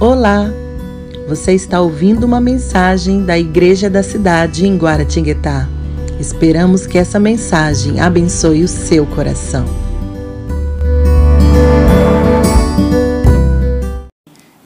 Olá! 0.00 0.46
Você 1.28 1.52
está 1.52 1.78
ouvindo 1.78 2.24
uma 2.24 2.40
mensagem 2.40 3.22
da 3.22 3.38
Igreja 3.38 3.90
da 3.90 4.02
Cidade 4.02 4.66
em 4.66 4.74
Guaratinguetá. 4.74 5.68
Esperamos 6.18 6.86
que 6.86 6.96
essa 6.96 7.20
mensagem 7.20 8.00
abençoe 8.00 8.64
o 8.64 8.68
seu 8.68 9.06
coração. 9.06 9.66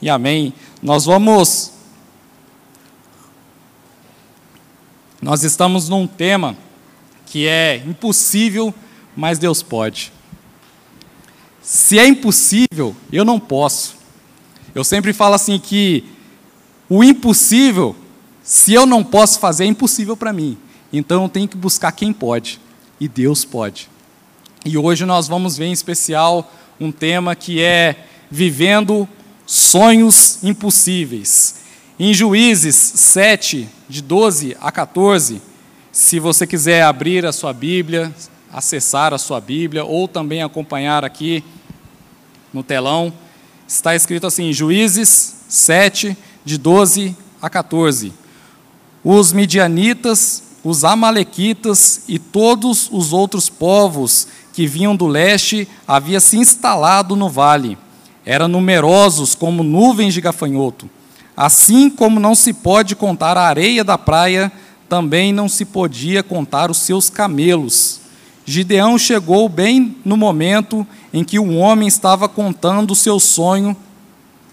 E 0.01 0.09
amém. 0.09 0.53
Nós 0.81 1.03
vamos. 1.03 1.73
Nós 5.21 5.43
estamos 5.43 5.89
num 5.89 6.07
tema 6.07 6.55
que 7.25 7.45
é 7.45 7.83
impossível, 7.85 8.73
mas 9.13 9.37
Deus 9.37 9.61
pode. 9.61 10.13
Se 11.61 11.99
é 11.99 12.07
impossível, 12.07 12.95
eu 13.11 13.25
não 13.25 13.37
posso. 13.37 14.04
Eu 14.75 14.83
sempre 14.83 15.13
falo 15.13 15.35
assim 15.35 15.57
que 15.57 16.03
o 16.89 17.01
impossível, 17.01 17.95
se 18.43 18.73
eu 18.73 18.85
não 18.85 19.05
posso 19.05 19.39
fazer, 19.39 19.63
é 19.63 19.67
impossível 19.67 20.17
para 20.17 20.33
mim. 20.33 20.57
Então 20.91 21.23
eu 21.23 21.29
tenho 21.29 21.47
que 21.47 21.55
buscar 21.55 21.93
quem 21.93 22.11
pode. 22.11 22.59
E 22.99 23.07
Deus 23.07 23.45
pode. 23.45 23.89
E 24.65 24.77
hoje 24.77 25.05
nós 25.05 25.29
vamos 25.29 25.57
ver 25.57 25.67
em 25.67 25.71
especial 25.71 26.51
um 26.79 26.91
tema 26.91 27.35
que 27.35 27.61
é 27.61 28.05
vivendo 28.29 29.07
sonhos 29.45 30.43
impossíveis. 30.43 31.55
Em 31.97 32.13
Juízes 32.13 32.75
7, 32.75 33.69
de 33.87 34.01
12 34.01 34.57
a 34.59 34.71
14, 34.73 35.41
se 35.89 36.19
você 36.19 36.45
quiser 36.45 36.83
abrir 36.83 37.25
a 37.25 37.31
sua 37.31 37.53
Bíblia, 37.53 38.13
acessar 38.51 39.13
a 39.13 39.17
sua 39.17 39.39
Bíblia 39.39 39.85
ou 39.85 40.05
também 40.05 40.43
acompanhar 40.43 41.05
aqui 41.05 41.41
no 42.53 42.61
telão, 42.61 43.13
está 43.67 43.95
escrito 43.95 44.27
assim: 44.27 44.51
Juízes 44.53 45.35
7, 45.47 46.17
de 46.43 46.57
12 46.57 47.15
a 47.41 47.49
14. 47.49 48.13
Os 49.03 49.31
midianitas, 49.31 50.43
os 50.63 50.83
amalequitas 50.83 52.03
e 52.07 52.17
todos 52.17 52.89
os 52.91 53.13
outros 53.13 53.49
povos 53.49 54.27
que 54.53 54.65
vinham 54.65 54.95
do 54.95 55.05
leste 55.05 55.67
haviam 55.87 56.19
se 56.19 56.37
instalado 56.37 57.15
no 57.15 57.29
vale. 57.29 57.77
Eram 58.25 58.47
numerosos 58.47 59.35
como 59.35 59.63
nuvens 59.63 60.13
de 60.13 60.21
gafanhoto. 60.21 60.89
Assim 61.37 61.89
como 61.89 62.19
não 62.19 62.33
se 62.33 62.53
pode 62.53 62.95
contar 62.95 63.37
a 63.37 63.47
areia 63.47 63.83
da 63.83 63.97
praia, 63.97 64.51
também 64.87 65.33
não 65.33 65.49
se 65.49 65.65
podia 65.65 66.23
contar 66.23 66.71
os 66.71 66.77
seus 66.77 67.09
camelos. 67.09 67.99
Gideão 68.45 68.97
chegou 68.97 69.49
bem 69.49 69.95
no 70.05 70.15
momento 70.15 70.85
em 71.11 71.23
que 71.23 71.39
um 71.39 71.57
homem 71.57 71.87
estava 71.87 72.29
contando 72.29 72.91
o 72.91 72.95
seu 72.95 73.19
sonho 73.19 73.75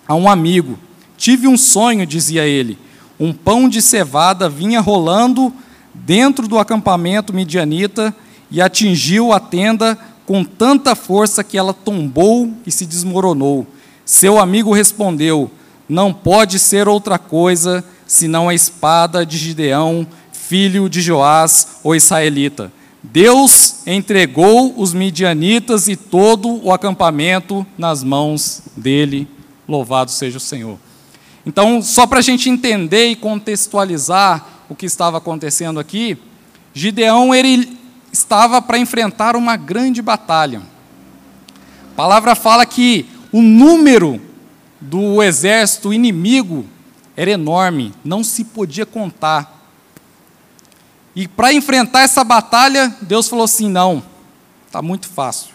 a 0.09 0.15
um 0.15 0.29
amigo. 0.29 0.79
Tive 1.19 1.47
um 1.47 1.59
sonho, 1.59 2.07
dizia 2.07 2.47
ele. 2.47 2.79
Um 3.21 3.35
pão 3.35 3.69
de 3.69 3.83
cevada 3.83 4.49
vinha 4.49 4.81
rolando 4.81 5.53
dentro 5.95 6.49
do 6.49 6.59
acampamento 6.59 7.35
midianita 7.35 8.15
e 8.51 8.63
atingiu 8.63 9.33
a 9.33 9.39
tenda 9.39 9.99
com 10.25 10.43
tanta 10.43 10.95
força 10.95 11.45
que 11.45 11.59
ela 11.59 11.75
tombou 11.75 12.51
e 12.67 12.73
se 12.73 12.87
desmoronou. 12.87 13.67
Seu 14.07 14.39
amigo 14.39 14.73
respondeu: 14.73 15.51
Não 15.87 16.15
pode 16.15 16.59
ser 16.59 16.89
outra 16.89 17.19
coisa 17.19 17.85
senão 18.07 18.49
a 18.49 18.55
espada 18.55 19.25
de 19.25 19.37
Gideão, 19.37 20.07
filho 20.33 20.89
de 20.89 21.01
Joás, 21.01 21.79
o 21.85 21.95
israelita. 21.95 22.73
Deus 23.03 23.87
entregou 23.87 24.75
os 24.77 24.95
midianitas 24.95 25.89
e 25.89 25.97
todo 25.97 26.65
o 26.65 26.73
acampamento 26.73 27.67
nas 27.77 28.05
mãos 28.05 28.63
dele. 28.77 29.29
Louvado 29.67 30.11
seja 30.11 30.37
o 30.39 30.41
Senhor. 30.41 30.79
Então, 31.45 31.83
só 31.83 32.07
para 32.07 32.21
a 32.21 32.23
gente 32.23 32.49
entender 32.49 33.09
e 33.09 33.17
contextualizar 33.17 34.47
o 34.69 34.75
que 34.75 34.87
estava 34.87 35.19
acontecendo 35.19 35.81
aqui, 35.81 36.17
Gideão 36.73 37.35
ele 37.35 37.77
estava 38.13 38.63
para 38.63 38.79
enfrentar 38.79 39.35
uma 39.35 39.57
grande 39.57 40.01
batalha. 40.01 40.63
A 41.93 41.95
palavra 41.97 42.35
fala 42.35 42.65
que 42.65 43.07
o 43.33 43.43
número 43.43 44.21
do 44.81 45.23
exército 45.23 45.93
inimigo 45.93 46.65
era 47.17 47.31
enorme, 47.33 47.93
não 48.05 48.23
se 48.23 48.45
podia 48.45 48.87
contar. 48.87 49.62
E 51.15 51.29
para 51.29 51.53
enfrentar 51.53 52.01
essa 52.01 52.25
batalha, 52.25 52.95
Deus 53.03 53.29
falou 53.29 53.45
assim: 53.45 53.69
não, 53.69 54.03
está 54.67 54.81
muito 54.81 55.09
fácil. 55.09 55.53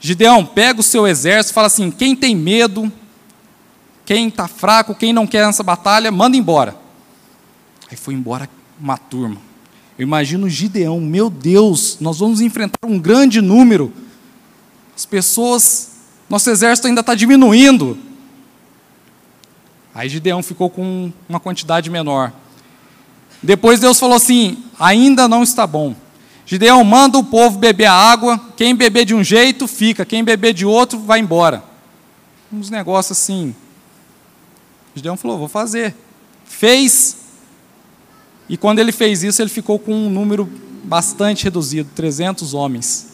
Gideão, 0.00 0.44
pega 0.44 0.80
o 0.80 0.82
seu 0.82 1.06
exército, 1.06 1.54
fala 1.54 1.66
assim: 1.66 1.90
quem 1.90 2.14
tem 2.14 2.34
medo, 2.34 2.90
quem 4.04 4.28
está 4.28 4.48
fraco, 4.48 4.94
quem 4.94 5.12
não 5.12 5.26
quer 5.26 5.48
essa 5.48 5.62
batalha, 5.62 6.10
manda 6.10 6.36
embora. 6.36 6.76
Aí 7.90 7.96
foi 7.96 8.14
embora 8.14 8.48
uma 8.80 8.96
turma. 8.96 9.40
Eu 9.98 10.04
imagino 10.04 10.48
Gideão, 10.48 11.00
meu 11.00 11.28
Deus, 11.28 11.98
nós 12.00 12.18
vamos 12.18 12.40
enfrentar 12.40 12.78
um 12.84 12.98
grande 12.98 13.40
número. 13.40 13.92
As 14.96 15.04
pessoas, 15.04 15.92
nosso 16.28 16.48
exército 16.50 16.88
ainda 16.88 17.00
está 17.00 17.14
diminuindo. 17.14 17.98
Aí 19.94 20.08
Gideão 20.08 20.42
ficou 20.42 20.70
com 20.70 21.12
uma 21.28 21.38
quantidade 21.38 21.90
menor. 21.90 22.32
Depois 23.42 23.80
Deus 23.80 23.98
falou 23.98 24.16
assim: 24.16 24.58
ainda 24.78 25.26
não 25.26 25.42
está 25.42 25.66
bom. 25.66 25.94
Gideão 26.46 26.84
manda 26.84 27.18
o 27.18 27.24
povo 27.24 27.58
beber 27.58 27.86
a 27.86 27.92
água. 27.92 28.40
Quem 28.56 28.74
beber 28.74 29.04
de 29.04 29.14
um 29.14 29.24
jeito, 29.24 29.66
fica. 29.66 30.04
Quem 30.04 30.22
beber 30.22 30.52
de 30.52 30.66
outro, 30.66 30.98
vai 30.98 31.18
embora. 31.18 31.64
Uns 32.52 32.70
negócios 32.70 33.18
assim. 33.18 33.54
Gideão 34.94 35.16
falou: 35.16 35.38
vou 35.38 35.48
fazer. 35.48 35.94
Fez. 36.44 37.16
E 38.48 38.56
quando 38.56 38.78
ele 38.78 38.92
fez 38.92 39.22
isso, 39.22 39.40
ele 39.40 39.48
ficou 39.48 39.78
com 39.78 39.94
um 39.94 40.10
número 40.10 40.48
bastante 40.84 41.44
reduzido 41.44 41.88
300 41.94 42.54
homens. 42.54 43.12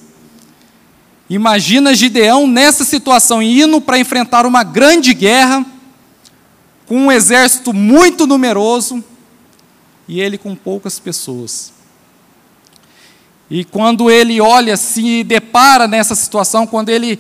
Imagina 1.30 1.94
Gideão 1.94 2.46
nessa 2.46 2.84
situação, 2.84 3.42
indo 3.42 3.80
para 3.80 3.98
enfrentar 3.98 4.46
uma 4.46 4.62
grande 4.62 5.12
guerra, 5.12 5.64
com 6.86 6.96
um 6.96 7.12
exército 7.12 7.74
muito 7.74 8.26
numeroso, 8.26 9.04
e 10.08 10.20
ele 10.20 10.38
com 10.38 10.56
poucas 10.56 10.98
pessoas. 10.98 11.72
E 13.50 13.64
quando 13.64 14.10
ele 14.10 14.41
olha, 14.41 14.76
se 14.76 15.22
depara 15.22 15.86
nessa 15.86 16.14
situação, 16.14 16.66
quando 16.66 16.88
ele 16.88 17.19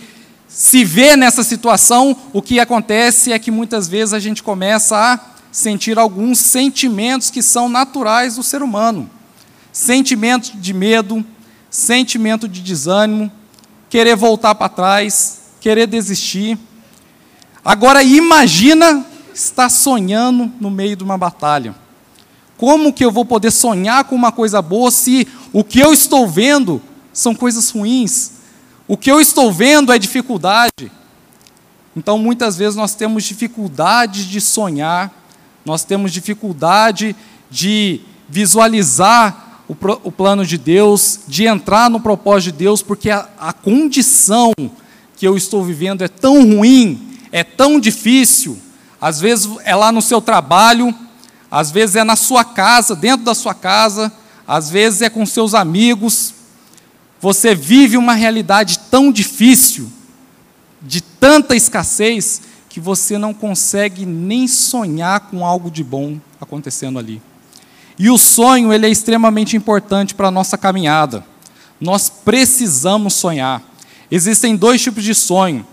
se 0.48 0.84
vê 0.84 1.16
nessa 1.16 1.44
situação, 1.44 2.16
o 2.32 2.40
que 2.40 2.58
acontece 2.58 3.32
é 3.32 3.38
que 3.38 3.50
muitas 3.50 3.86
vezes 3.86 4.14
a 4.14 4.18
gente 4.18 4.42
começa 4.42 4.96
a 4.96 5.20
sentir 5.52 5.98
alguns 5.98 6.38
sentimentos 6.38 7.30
que 7.30 7.42
são 7.42 7.68
naturais 7.68 8.36
do 8.36 8.42
ser 8.42 8.62
humano. 8.62 9.08
Sentimento 9.72 10.56
de 10.56 10.72
medo, 10.72 11.24
sentimento 11.70 12.48
de 12.48 12.60
desânimo, 12.60 13.30
querer 13.88 14.16
voltar 14.16 14.54
para 14.54 14.68
trás, 14.68 15.42
querer 15.60 15.86
desistir. 15.86 16.58
Agora 17.64 18.02
imagina 18.02 19.04
estar 19.34 19.68
sonhando 19.68 20.50
no 20.60 20.70
meio 20.70 20.96
de 20.96 21.04
uma 21.04 21.16
batalha. 21.16 21.74
Como 22.58 22.92
que 22.92 23.04
eu 23.04 23.12
vou 23.12 23.24
poder 23.24 23.52
sonhar 23.52 24.04
com 24.04 24.16
uma 24.16 24.32
coisa 24.32 24.60
boa 24.60 24.90
se 24.90 25.26
o 25.52 25.62
que 25.62 25.78
eu 25.78 25.92
estou 25.92 26.26
vendo 26.26 26.82
são 27.12 27.32
coisas 27.32 27.70
ruins? 27.70 28.32
O 28.88 28.96
que 28.96 29.10
eu 29.10 29.20
estou 29.20 29.52
vendo 29.52 29.92
é 29.92 29.98
dificuldade. 29.98 30.90
Então, 31.96 32.18
muitas 32.18 32.56
vezes 32.56 32.74
nós 32.74 32.96
temos 32.96 33.22
dificuldade 33.22 34.28
de 34.28 34.40
sonhar, 34.40 35.12
nós 35.64 35.84
temos 35.84 36.12
dificuldade 36.12 37.14
de 37.48 38.00
visualizar 38.28 39.62
o, 39.68 39.76
o 40.02 40.10
plano 40.10 40.44
de 40.44 40.58
Deus, 40.58 41.20
de 41.28 41.46
entrar 41.46 41.88
no 41.88 42.00
propósito 42.00 42.52
de 42.52 42.58
Deus, 42.58 42.82
porque 42.82 43.08
a, 43.08 43.28
a 43.38 43.52
condição 43.52 44.52
que 45.16 45.26
eu 45.26 45.36
estou 45.36 45.64
vivendo 45.64 46.02
é 46.02 46.08
tão 46.08 46.56
ruim, 46.56 47.18
é 47.30 47.44
tão 47.44 47.78
difícil. 47.78 48.58
Às 49.00 49.20
vezes 49.20 49.48
é 49.64 49.76
lá 49.76 49.92
no 49.92 50.02
seu 50.02 50.20
trabalho, 50.20 50.92
às 51.50 51.70
vezes 51.70 51.96
é 51.96 52.04
na 52.04 52.16
sua 52.16 52.44
casa, 52.44 52.94
dentro 52.94 53.24
da 53.24 53.34
sua 53.34 53.54
casa, 53.54 54.12
às 54.46 54.70
vezes 54.70 55.02
é 55.02 55.10
com 55.10 55.24
seus 55.24 55.54
amigos. 55.54 56.34
Você 57.20 57.54
vive 57.54 57.96
uma 57.96 58.14
realidade 58.14 58.78
tão 58.90 59.10
difícil, 59.10 59.90
de 60.80 61.00
tanta 61.00 61.56
escassez, 61.56 62.42
que 62.68 62.80
você 62.80 63.18
não 63.18 63.32
consegue 63.32 64.04
nem 64.04 64.46
sonhar 64.46 65.20
com 65.20 65.44
algo 65.44 65.70
de 65.70 65.82
bom 65.82 66.18
acontecendo 66.40 66.98
ali. 66.98 67.20
E 67.98 68.08
o 68.10 68.16
sonho 68.16 68.72
ele 68.72 68.86
é 68.86 68.90
extremamente 68.90 69.56
importante 69.56 70.14
para 70.14 70.28
a 70.28 70.30
nossa 70.30 70.56
caminhada. 70.56 71.24
Nós 71.80 72.08
precisamos 72.08 73.14
sonhar. 73.14 73.62
Existem 74.10 74.54
dois 74.54 74.80
tipos 74.80 75.02
de 75.02 75.14
sonho. 75.14 75.66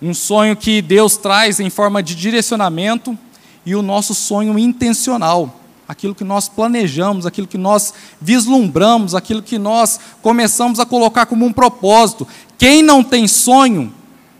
Um 0.00 0.14
sonho 0.14 0.56
que 0.56 0.80
Deus 0.80 1.16
traz 1.16 1.60
em 1.60 1.68
forma 1.68 2.02
de 2.02 2.14
direcionamento 2.14 3.18
e 3.66 3.74
o 3.74 3.82
nosso 3.82 4.14
sonho 4.14 4.56
intencional, 4.56 5.60
aquilo 5.88 6.14
que 6.14 6.22
nós 6.22 6.48
planejamos, 6.48 7.26
aquilo 7.26 7.48
que 7.48 7.58
nós 7.58 7.92
vislumbramos, 8.20 9.12
aquilo 9.12 9.42
que 9.42 9.58
nós 9.58 9.98
começamos 10.22 10.78
a 10.78 10.86
colocar 10.86 11.26
como 11.26 11.44
um 11.44 11.52
propósito. 11.52 12.26
Quem 12.56 12.80
não 12.80 13.02
tem 13.02 13.26
sonho, 13.26 13.92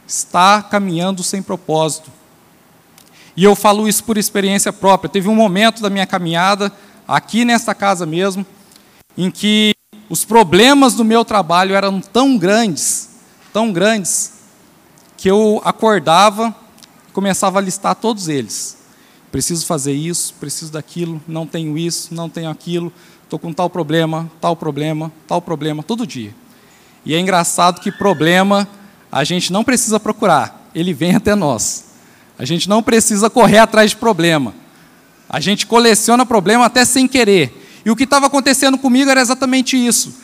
está 0.06 0.62
caminhando 0.62 1.24
sem 1.24 1.42
propósito. 1.42 2.08
E 3.36 3.42
eu 3.42 3.56
falo 3.56 3.88
isso 3.88 4.04
por 4.04 4.16
experiência 4.16 4.72
própria. 4.72 5.10
Teve 5.10 5.28
um 5.28 5.34
momento 5.34 5.82
da 5.82 5.90
minha 5.90 6.06
caminhada, 6.06 6.72
aqui 7.06 7.44
nesta 7.44 7.74
casa 7.74 8.06
mesmo, 8.06 8.46
em 9.18 9.28
que 9.28 9.74
os 10.08 10.24
problemas 10.24 10.94
do 10.94 11.04
meu 11.04 11.24
trabalho 11.24 11.74
eram 11.74 12.00
tão 12.00 12.38
grandes, 12.38 13.10
tão 13.52 13.72
grandes, 13.72 14.34
que 15.16 15.28
eu 15.28 15.60
acordava 15.64 16.54
e 17.08 17.12
começava 17.12 17.58
a 17.58 17.62
listar 17.62 17.96
todos 17.96 18.28
eles. 18.28 18.76
Preciso 19.30 19.66
fazer 19.66 19.92
isso, 19.92 20.34
preciso 20.40 20.72
daquilo, 20.72 21.20
não 21.26 21.46
tenho 21.46 21.76
isso, 21.76 22.14
não 22.14 22.28
tenho 22.28 22.48
aquilo, 22.48 22.92
estou 23.24 23.38
com 23.38 23.52
tal 23.52 23.68
problema, 23.68 24.30
tal 24.40 24.56
problema, 24.56 25.12
tal 25.26 25.42
problema, 25.42 25.82
todo 25.82 26.06
dia. 26.06 26.34
E 27.04 27.14
é 27.14 27.20
engraçado 27.20 27.80
que 27.80 27.92
problema 27.92 28.68
a 29.10 29.24
gente 29.24 29.52
não 29.52 29.64
precisa 29.64 30.00
procurar, 30.00 30.70
ele 30.74 30.92
vem 30.92 31.14
até 31.14 31.34
nós. 31.34 31.84
A 32.38 32.44
gente 32.44 32.68
não 32.68 32.82
precisa 32.82 33.30
correr 33.30 33.58
atrás 33.58 33.90
de 33.90 33.96
problema. 33.96 34.54
A 35.28 35.40
gente 35.40 35.66
coleciona 35.66 36.26
problema 36.26 36.66
até 36.66 36.84
sem 36.84 37.08
querer. 37.08 37.80
E 37.84 37.90
o 37.90 37.96
que 37.96 38.04
estava 38.04 38.26
acontecendo 38.26 38.76
comigo 38.76 39.10
era 39.10 39.20
exatamente 39.20 39.76
isso. 39.76 40.14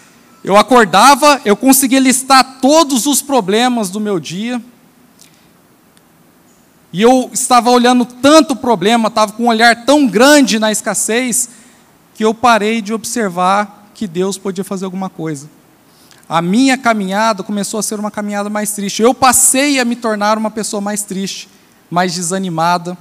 Eu 0.44 0.56
acordava, 0.56 1.40
eu 1.44 1.56
conseguia 1.56 2.00
listar 2.00 2.58
todos 2.60 3.06
os 3.06 3.22
problemas 3.22 3.88
do 3.88 4.00
meu 4.00 4.18
dia. 4.18 4.60
E 6.92 7.00
eu 7.00 7.30
estava 7.32 7.70
olhando 7.70 8.04
tanto 8.04 8.54
problema, 8.54 9.08
estava 9.08 9.32
com 9.32 9.44
um 9.44 9.48
olhar 9.48 9.84
tão 9.84 10.06
grande 10.06 10.58
na 10.58 10.70
escassez, 10.70 11.48
que 12.14 12.24
eu 12.24 12.34
parei 12.34 12.82
de 12.82 12.92
observar 12.92 13.90
que 13.94 14.06
Deus 14.06 14.36
podia 14.36 14.62
fazer 14.62 14.84
alguma 14.84 15.08
coisa. 15.08 15.48
A 16.28 16.42
minha 16.42 16.76
caminhada 16.76 17.42
começou 17.42 17.80
a 17.80 17.82
ser 17.82 17.98
uma 17.98 18.10
caminhada 18.10 18.50
mais 18.50 18.72
triste. 18.72 19.02
Eu 19.02 19.14
passei 19.14 19.80
a 19.80 19.84
me 19.84 19.96
tornar 19.96 20.36
uma 20.36 20.50
pessoa 20.50 20.80
mais 20.80 21.02
triste 21.02 21.48
mais 21.92 22.14
desanimada. 22.14 22.96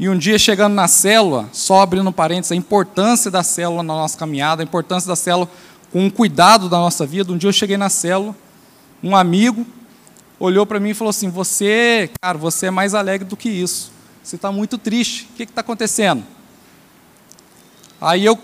E 0.00 0.08
um 0.08 0.18
dia 0.18 0.36
chegando 0.36 0.74
na 0.74 0.88
célula, 0.88 1.48
só 1.52 1.80
abrindo 1.80 2.10
parênteses, 2.10 2.50
a 2.50 2.56
importância 2.56 3.30
da 3.30 3.44
célula 3.44 3.84
na 3.84 3.94
nossa 3.94 4.18
caminhada, 4.18 4.62
a 4.62 4.64
importância 4.64 5.06
da 5.06 5.14
célula 5.14 5.48
com 5.92 6.06
o 6.06 6.10
cuidado 6.10 6.68
da 6.68 6.76
nossa 6.76 7.06
vida. 7.06 7.32
Um 7.32 7.38
dia 7.38 7.48
eu 7.48 7.52
cheguei 7.52 7.76
na 7.76 7.88
célula, 7.88 8.34
um 9.02 9.14
amigo 9.14 9.64
olhou 10.38 10.66
para 10.66 10.80
mim 10.80 10.90
e 10.90 10.94
falou 10.94 11.10
assim: 11.10 11.28
Você, 11.30 12.10
cara, 12.20 12.38
você 12.38 12.66
é 12.66 12.70
mais 12.70 12.94
alegre 12.94 13.26
do 13.26 13.36
que 13.36 13.48
isso. 13.48 13.92
Você 14.22 14.36
está 14.36 14.52
muito 14.52 14.76
triste. 14.76 15.28
O 15.32 15.36
que 15.36 15.42
está 15.44 15.60
acontecendo? 15.60 16.22
Aí 18.00 18.24
eu, 18.24 18.38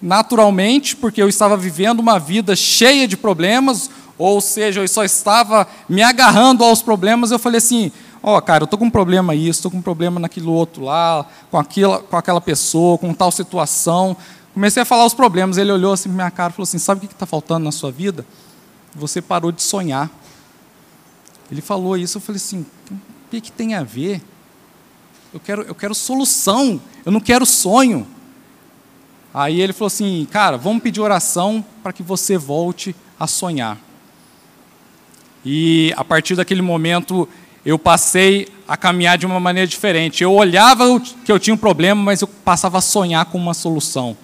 naturalmente, 0.00 0.96
porque 0.96 1.20
eu 1.20 1.28
estava 1.28 1.56
vivendo 1.56 2.00
uma 2.00 2.18
vida 2.18 2.56
cheia 2.56 3.06
de 3.06 3.16
problemas, 3.16 3.90
ou 4.16 4.40
seja, 4.40 4.80
eu 4.80 4.88
só 4.88 5.04
estava 5.04 5.66
me 5.88 6.02
agarrando 6.02 6.64
aos 6.64 6.82
problemas, 6.82 7.30
eu 7.30 7.38
falei 7.38 7.58
assim: 7.58 7.92
ó, 8.22 8.38
oh, 8.38 8.42
cara, 8.42 8.62
eu 8.62 8.64
estou 8.64 8.78
com 8.78 8.86
um 8.86 8.90
problema 8.90 9.34
isso, 9.34 9.58
estou 9.58 9.70
com 9.70 9.78
um 9.78 9.82
problema 9.82 10.18
naquilo 10.18 10.52
outro 10.52 10.84
lá, 10.84 11.26
com 11.50 11.58
aquela, 11.58 11.98
com 11.98 12.16
aquela 12.16 12.40
pessoa, 12.40 12.96
com 12.96 13.12
tal 13.12 13.30
situação. 13.30 14.16
Comecei 14.54 14.82
a 14.82 14.86
falar 14.86 15.04
os 15.04 15.14
problemas, 15.14 15.58
ele 15.58 15.72
olhou 15.72 15.92
assim 15.92 16.08
para 16.08 16.16
minha 16.16 16.30
cara 16.30 16.50
e 16.50 16.54
falou 16.54 16.62
assim, 16.62 16.78
sabe 16.78 17.04
o 17.04 17.08
que 17.08 17.12
está 17.12 17.26
faltando 17.26 17.64
na 17.64 17.72
sua 17.72 17.90
vida? 17.90 18.24
Você 18.94 19.20
parou 19.20 19.50
de 19.50 19.60
sonhar. 19.60 20.08
Ele 21.54 21.62
falou 21.62 21.96
isso, 21.96 22.18
eu 22.18 22.20
falei 22.20 22.38
assim, 22.38 22.66
o 22.90 23.30
que, 23.30 23.40
que 23.40 23.52
tem 23.52 23.74
a 23.74 23.84
ver? 23.84 24.20
Eu 25.32 25.38
quero, 25.38 25.62
eu 25.62 25.74
quero 25.74 25.94
solução, 25.94 26.80
eu 27.06 27.12
não 27.12 27.20
quero 27.20 27.46
sonho. 27.46 28.04
Aí 29.32 29.60
ele 29.60 29.72
falou 29.72 29.86
assim, 29.86 30.26
cara, 30.32 30.56
vamos 30.56 30.82
pedir 30.82 31.00
oração 31.00 31.64
para 31.80 31.92
que 31.92 32.02
você 32.02 32.36
volte 32.36 32.92
a 33.20 33.28
sonhar. 33.28 33.78
E 35.44 35.94
a 35.96 36.04
partir 36.04 36.34
daquele 36.34 36.60
momento 36.60 37.28
eu 37.64 37.78
passei 37.78 38.48
a 38.66 38.76
caminhar 38.76 39.16
de 39.16 39.24
uma 39.24 39.38
maneira 39.38 39.68
diferente. 39.68 40.24
Eu 40.24 40.32
olhava 40.32 41.00
que 41.24 41.30
eu 41.30 41.38
tinha 41.38 41.54
um 41.54 41.58
problema, 41.58 42.02
mas 42.02 42.20
eu 42.20 42.26
passava 42.26 42.78
a 42.78 42.80
sonhar 42.80 43.26
com 43.26 43.38
uma 43.38 43.54
solução. 43.54 44.16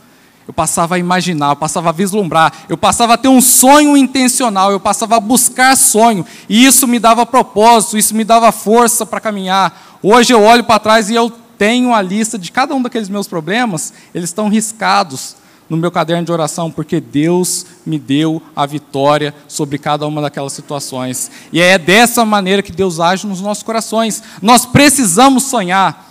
Eu 0.47 0.55
passava 0.55 0.97
a 0.97 0.99
imaginar, 0.99 1.51
eu 1.51 1.57
passava 1.57 1.91
a 1.91 1.93
vislumbrar, 1.93 2.53
eu 2.69 2.77
passava 2.77 3.15
a 3.15 3.17
ter 3.17 3.29
um 3.29 3.41
sonho 3.41 3.97
intencional, 3.97 4.73
eu 4.73 4.81
passava 4.81 5.17
a 5.17 5.21
buscar 5.21 5.77
sonho, 5.77 6.27
e 6.49 6.65
isso 6.65 6.89
me 6.89 6.99
dava 6.99 7.25
propósito, 7.25 7.97
isso 7.97 8.15
me 8.15 8.25
dava 8.25 8.51
força 8.51 9.07
para 9.07 9.21
caminhar. 9.21 9.99
Hoje 10.03 10.33
eu 10.33 10.43
olho 10.43 10.65
para 10.65 10.81
trás 10.81 11.09
e 11.09 11.15
eu 11.15 11.31
tenho 11.57 11.95
a 11.95 12.03
lista 12.03 12.39
de 12.39 12.51
cada 12.51 12.75
um 12.75 12.83
daqueles 12.83 13.09
meus 13.09 13.29
problemas, 13.29 13.93
eles 14.15 14.31
estão 14.31 14.49
riscados 14.49 15.37
no 15.71 15.77
meu 15.77 15.93
caderno 15.93 16.25
de 16.25 16.33
oração, 16.33 16.69
porque 16.69 17.01
Deus 17.01 17.65
me 17.87 17.97
deu 17.97 18.43
a 18.57 18.67
vitória 18.67 19.33
sobre 19.47 19.79
cada 19.79 20.05
uma 20.05 20.21
daquelas 20.21 20.53
situações. 20.53 21.31
E 21.53 21.61
é 21.61 21.79
dessa 21.79 22.25
maneira 22.25 22.61
que 22.61 22.73
Deus 22.73 22.99
age 22.99 23.25
nos 23.25 23.41
nossos 23.41 23.63
corações. 23.63 24.21
Nós 24.43 24.67
precisamos 24.67 25.45
sonhar. 25.45 26.10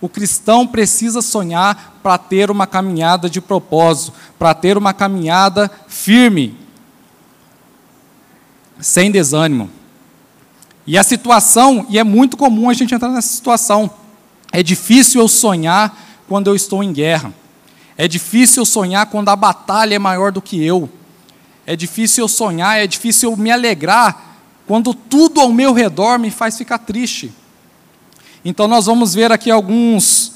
O 0.00 0.08
cristão 0.08 0.66
precisa 0.66 1.22
sonhar 1.22 1.98
para 2.02 2.18
ter 2.18 2.50
uma 2.50 2.66
caminhada 2.66 3.30
de 3.30 3.40
propósito, 3.40 4.12
para 4.38 4.54
ter 4.54 4.76
uma 4.76 4.92
caminhada 4.92 5.70
firme, 5.88 6.54
sem 8.78 9.10
desânimo. 9.10 9.70
E 10.86 10.96
a 10.96 11.02
situação, 11.02 11.86
e 11.88 11.98
é 11.98 12.04
muito 12.04 12.36
comum 12.36 12.68
a 12.68 12.74
gente 12.74 12.94
entrar 12.94 13.08
nessa 13.08 13.28
situação, 13.28 13.90
é 14.52 14.62
difícil 14.62 15.20
eu 15.20 15.28
sonhar 15.28 15.96
quando 16.28 16.48
eu 16.48 16.54
estou 16.54 16.82
em 16.82 16.92
guerra. 16.92 17.32
É 17.96 18.06
difícil 18.06 18.64
sonhar 18.64 19.06
quando 19.06 19.30
a 19.30 19.36
batalha 19.36 19.94
é 19.94 19.98
maior 19.98 20.30
do 20.30 20.42
que 20.42 20.62
eu. 20.62 20.88
É 21.66 21.74
difícil 21.74 22.28
sonhar, 22.28 22.78
é 22.78 22.86
difícil 22.86 23.36
me 23.36 23.50
alegrar 23.50 24.36
quando 24.66 24.92
tudo 24.92 25.40
ao 25.40 25.50
meu 25.50 25.72
redor 25.72 26.18
me 26.18 26.30
faz 26.30 26.56
ficar 26.56 26.78
triste. 26.78 27.32
Então 28.48 28.68
nós 28.68 28.86
vamos 28.86 29.12
ver 29.12 29.32
aqui 29.32 29.50
alguns 29.50 30.34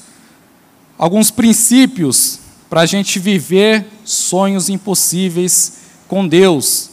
alguns 0.98 1.30
princípios 1.30 2.40
para 2.68 2.80
a 2.80 2.86
gente 2.86 3.20
viver 3.20 3.86
sonhos 4.04 4.68
impossíveis 4.68 5.74
com 6.08 6.26
Deus. 6.26 6.90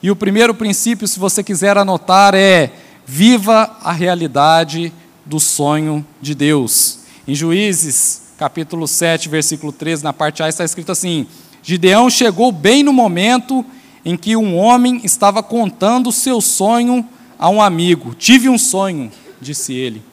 E 0.00 0.12
o 0.12 0.16
primeiro 0.16 0.54
princípio, 0.54 1.08
se 1.08 1.18
você 1.18 1.42
quiser 1.42 1.76
anotar, 1.76 2.36
é 2.36 2.70
viva 3.04 3.78
a 3.82 3.90
realidade 3.90 4.92
do 5.26 5.40
sonho 5.40 6.06
de 6.22 6.36
Deus. 6.36 7.00
Em 7.26 7.34
Juízes 7.34 8.22
capítulo 8.38 8.86
7, 8.86 9.28
versículo 9.28 9.72
13, 9.72 10.04
na 10.04 10.12
parte 10.12 10.40
A, 10.40 10.48
está 10.48 10.64
escrito 10.64 10.92
assim: 10.92 11.26
Gideão 11.64 12.08
chegou 12.08 12.52
bem 12.52 12.84
no 12.84 12.92
momento 12.92 13.66
em 14.04 14.16
que 14.16 14.36
um 14.36 14.56
homem 14.56 15.00
estava 15.02 15.42
contando 15.42 16.12
seu 16.12 16.40
sonho 16.40 17.04
a 17.36 17.50
um 17.50 17.60
amigo. 17.60 18.14
Tive 18.14 18.48
um 18.48 18.56
sonho, 18.56 19.10
disse 19.40 19.74
ele. 19.74 20.09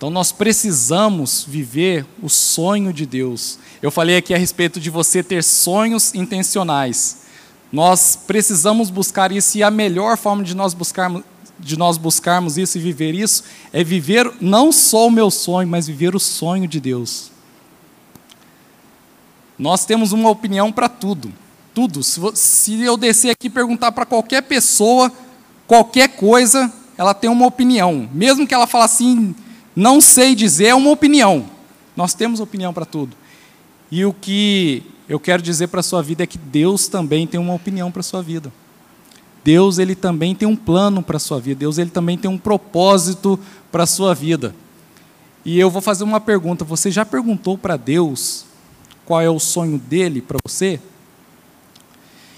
Então 0.00 0.08
nós 0.08 0.32
precisamos 0.32 1.44
viver 1.46 2.06
o 2.22 2.28
sonho 2.30 2.90
de 2.90 3.04
Deus. 3.04 3.58
Eu 3.82 3.90
falei 3.90 4.16
aqui 4.16 4.32
a 4.32 4.38
respeito 4.38 4.80
de 4.80 4.88
você 4.88 5.22
ter 5.22 5.44
sonhos 5.44 6.14
intencionais. 6.14 7.18
Nós 7.70 8.16
precisamos 8.16 8.88
buscar 8.88 9.30
isso 9.30 9.58
e 9.58 9.62
a 9.62 9.70
melhor 9.70 10.16
forma 10.16 10.42
de 10.42 10.56
nós 10.56 10.72
buscarmos 10.72 11.22
de 11.58 11.76
nós 11.76 11.98
buscarmos 11.98 12.56
isso 12.56 12.78
e 12.78 12.80
viver 12.80 13.14
isso, 13.14 13.44
é 13.74 13.84
viver 13.84 14.32
não 14.40 14.72
só 14.72 15.06
o 15.06 15.10
meu 15.10 15.30
sonho, 15.30 15.68
mas 15.68 15.86
viver 15.86 16.16
o 16.16 16.18
sonho 16.18 16.66
de 16.66 16.80
Deus. 16.80 17.30
Nós 19.58 19.84
temos 19.84 20.12
uma 20.12 20.30
opinião 20.30 20.72
para 20.72 20.88
tudo. 20.88 21.30
Tudo. 21.74 22.02
Se 22.02 22.80
eu 22.80 22.96
descer 22.96 23.32
aqui 23.32 23.48
e 23.48 23.50
perguntar 23.50 23.92
para 23.92 24.06
qualquer 24.06 24.44
pessoa, 24.44 25.12
qualquer 25.66 26.08
coisa, 26.16 26.72
ela 26.96 27.12
tem 27.12 27.28
uma 27.28 27.44
opinião. 27.44 28.08
Mesmo 28.14 28.46
que 28.46 28.54
ela 28.54 28.66
fale 28.66 28.84
assim, 28.86 29.34
não 29.74 30.00
sei 30.00 30.34
dizer, 30.34 30.66
é 30.66 30.74
uma 30.74 30.90
opinião. 30.90 31.46
Nós 31.96 32.14
temos 32.14 32.40
opinião 32.40 32.72
para 32.72 32.84
tudo. 32.84 33.16
E 33.90 34.04
o 34.04 34.12
que 34.12 34.82
eu 35.08 35.18
quero 35.18 35.42
dizer 35.42 35.68
para 35.68 35.80
a 35.80 35.82
sua 35.82 36.02
vida 36.02 36.22
é 36.22 36.26
que 36.26 36.38
Deus 36.38 36.88
também 36.88 37.26
tem 37.26 37.40
uma 37.40 37.54
opinião 37.54 37.90
para 37.90 38.00
a 38.00 38.04
sua 38.04 38.22
vida. 38.22 38.52
Deus 39.42 39.78
ele 39.78 39.94
também 39.94 40.34
tem 40.34 40.46
um 40.46 40.56
plano 40.56 41.02
para 41.02 41.16
a 41.16 41.20
sua 41.20 41.40
vida, 41.40 41.60
Deus 41.60 41.78
ele 41.78 41.90
também 41.90 42.16
tem 42.16 42.30
um 42.30 42.38
propósito 42.38 43.38
para 43.72 43.84
a 43.84 43.86
sua 43.86 44.14
vida. 44.14 44.54
E 45.44 45.58
eu 45.58 45.70
vou 45.70 45.80
fazer 45.80 46.04
uma 46.04 46.20
pergunta: 46.20 46.64
você 46.64 46.90
já 46.90 47.04
perguntou 47.04 47.56
para 47.56 47.76
Deus 47.76 48.44
qual 49.04 49.20
é 49.20 49.30
o 49.30 49.38
sonho 49.38 49.78
dele 49.78 50.20
para 50.20 50.38
você? 50.44 50.78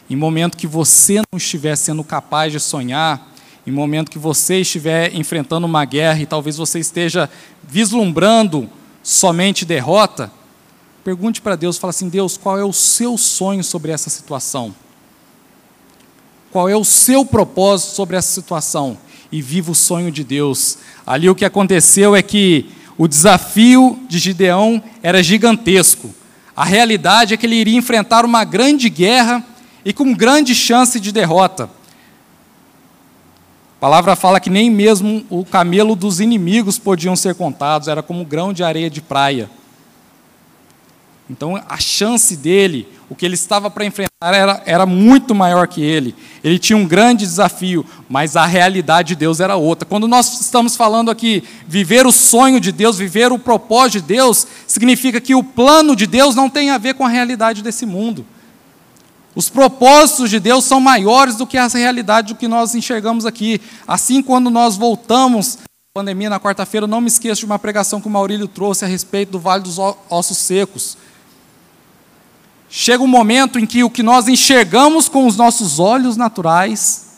Em 0.08 0.16
momento 0.16 0.56
que 0.56 0.66
você 0.66 1.16
não 1.16 1.36
estiver 1.36 1.76
sendo 1.76 2.04
capaz 2.04 2.52
de 2.52 2.60
sonhar, 2.60 3.31
em 3.66 3.70
momento 3.70 4.10
que 4.10 4.18
você 4.18 4.60
estiver 4.60 5.14
enfrentando 5.14 5.66
uma 5.66 5.84
guerra 5.84 6.20
e 6.20 6.26
talvez 6.26 6.56
você 6.56 6.80
esteja 6.80 7.30
vislumbrando 7.62 8.68
somente 9.02 9.64
derrota, 9.64 10.30
pergunte 11.04 11.40
para 11.40 11.56
Deus, 11.56 11.78
fala 11.78 11.90
assim: 11.90 12.08
Deus, 12.08 12.36
qual 12.36 12.58
é 12.58 12.64
o 12.64 12.72
seu 12.72 13.16
sonho 13.16 13.62
sobre 13.62 13.92
essa 13.92 14.10
situação? 14.10 14.74
Qual 16.50 16.68
é 16.68 16.76
o 16.76 16.84
seu 16.84 17.24
propósito 17.24 17.94
sobre 17.94 18.16
essa 18.16 18.32
situação? 18.32 18.98
E 19.30 19.40
viva 19.40 19.70
o 19.70 19.74
sonho 19.74 20.10
de 20.10 20.22
Deus. 20.22 20.76
Ali 21.06 21.28
o 21.30 21.34
que 21.34 21.44
aconteceu 21.44 22.14
é 22.14 22.20
que 22.20 22.66
o 22.98 23.08
desafio 23.08 23.98
de 24.06 24.18
Gideão 24.18 24.82
era 25.02 25.22
gigantesco. 25.22 26.14
A 26.54 26.64
realidade 26.64 27.32
é 27.32 27.36
que 27.38 27.46
ele 27.46 27.56
iria 27.56 27.78
enfrentar 27.78 28.26
uma 28.26 28.44
grande 28.44 28.90
guerra 28.90 29.42
e 29.82 29.92
com 29.92 30.12
grande 30.12 30.54
chance 30.54 31.00
de 31.00 31.10
derrota. 31.10 31.70
Palavra 33.82 34.14
fala 34.14 34.38
que 34.38 34.48
nem 34.48 34.70
mesmo 34.70 35.26
o 35.28 35.44
camelo 35.44 35.96
dos 35.96 36.20
inimigos 36.20 36.78
podiam 36.78 37.16
ser 37.16 37.34
contados, 37.34 37.88
era 37.88 38.00
como 38.00 38.24
grão 38.24 38.52
de 38.52 38.62
areia 38.62 38.88
de 38.88 39.00
praia. 39.00 39.50
Então 41.28 41.60
a 41.68 41.76
chance 41.78 42.36
dele, 42.36 42.86
o 43.10 43.16
que 43.16 43.26
ele 43.26 43.34
estava 43.34 43.68
para 43.68 43.84
enfrentar, 43.84 44.32
era, 44.32 44.62
era 44.66 44.86
muito 44.86 45.34
maior 45.34 45.66
que 45.66 45.82
ele. 45.82 46.14
Ele 46.44 46.60
tinha 46.60 46.76
um 46.76 46.86
grande 46.86 47.24
desafio, 47.24 47.84
mas 48.08 48.36
a 48.36 48.46
realidade 48.46 49.08
de 49.08 49.16
Deus 49.16 49.40
era 49.40 49.56
outra. 49.56 49.84
Quando 49.84 50.06
nós 50.06 50.40
estamos 50.40 50.76
falando 50.76 51.10
aqui, 51.10 51.42
viver 51.66 52.06
o 52.06 52.12
sonho 52.12 52.60
de 52.60 52.70
Deus, 52.70 52.96
viver 52.96 53.32
o 53.32 53.38
propósito 53.38 54.00
de 54.00 54.14
Deus, 54.14 54.46
significa 54.64 55.20
que 55.20 55.34
o 55.34 55.42
plano 55.42 55.96
de 55.96 56.06
Deus 56.06 56.36
não 56.36 56.48
tem 56.48 56.70
a 56.70 56.78
ver 56.78 56.94
com 56.94 57.04
a 57.04 57.08
realidade 57.08 57.62
desse 57.62 57.84
mundo. 57.84 58.24
Os 59.34 59.48
propósitos 59.48 60.28
de 60.28 60.38
Deus 60.38 60.64
são 60.64 60.80
maiores 60.80 61.36
do 61.36 61.46
que 61.46 61.56
a 61.56 61.66
realidade 61.66 62.34
do 62.34 62.38
que 62.38 62.46
nós 62.46 62.74
enxergamos 62.74 63.24
aqui. 63.24 63.60
Assim, 63.86 64.22
quando 64.22 64.50
nós 64.50 64.76
voltamos 64.76 65.58
pandemia 65.94 66.30
na 66.30 66.40
quarta-feira, 66.40 66.86
não 66.86 67.02
me 67.02 67.08
esqueço 67.08 67.40
de 67.40 67.46
uma 67.46 67.58
pregação 67.58 68.00
que 68.00 68.08
o 68.08 68.10
Maurílio 68.10 68.48
trouxe 68.48 68.84
a 68.84 68.88
respeito 68.88 69.32
do 69.32 69.38
Vale 69.38 69.62
dos 69.62 69.78
Ossos 69.78 70.38
Secos. 70.38 70.96
Chega 72.68 73.02
um 73.02 73.06
momento 73.06 73.58
em 73.58 73.66
que 73.66 73.84
o 73.84 73.90
que 73.90 74.02
nós 74.02 74.28
enxergamos 74.28 75.08
com 75.08 75.26
os 75.26 75.36
nossos 75.36 75.78
olhos 75.78 76.16
naturais 76.16 77.08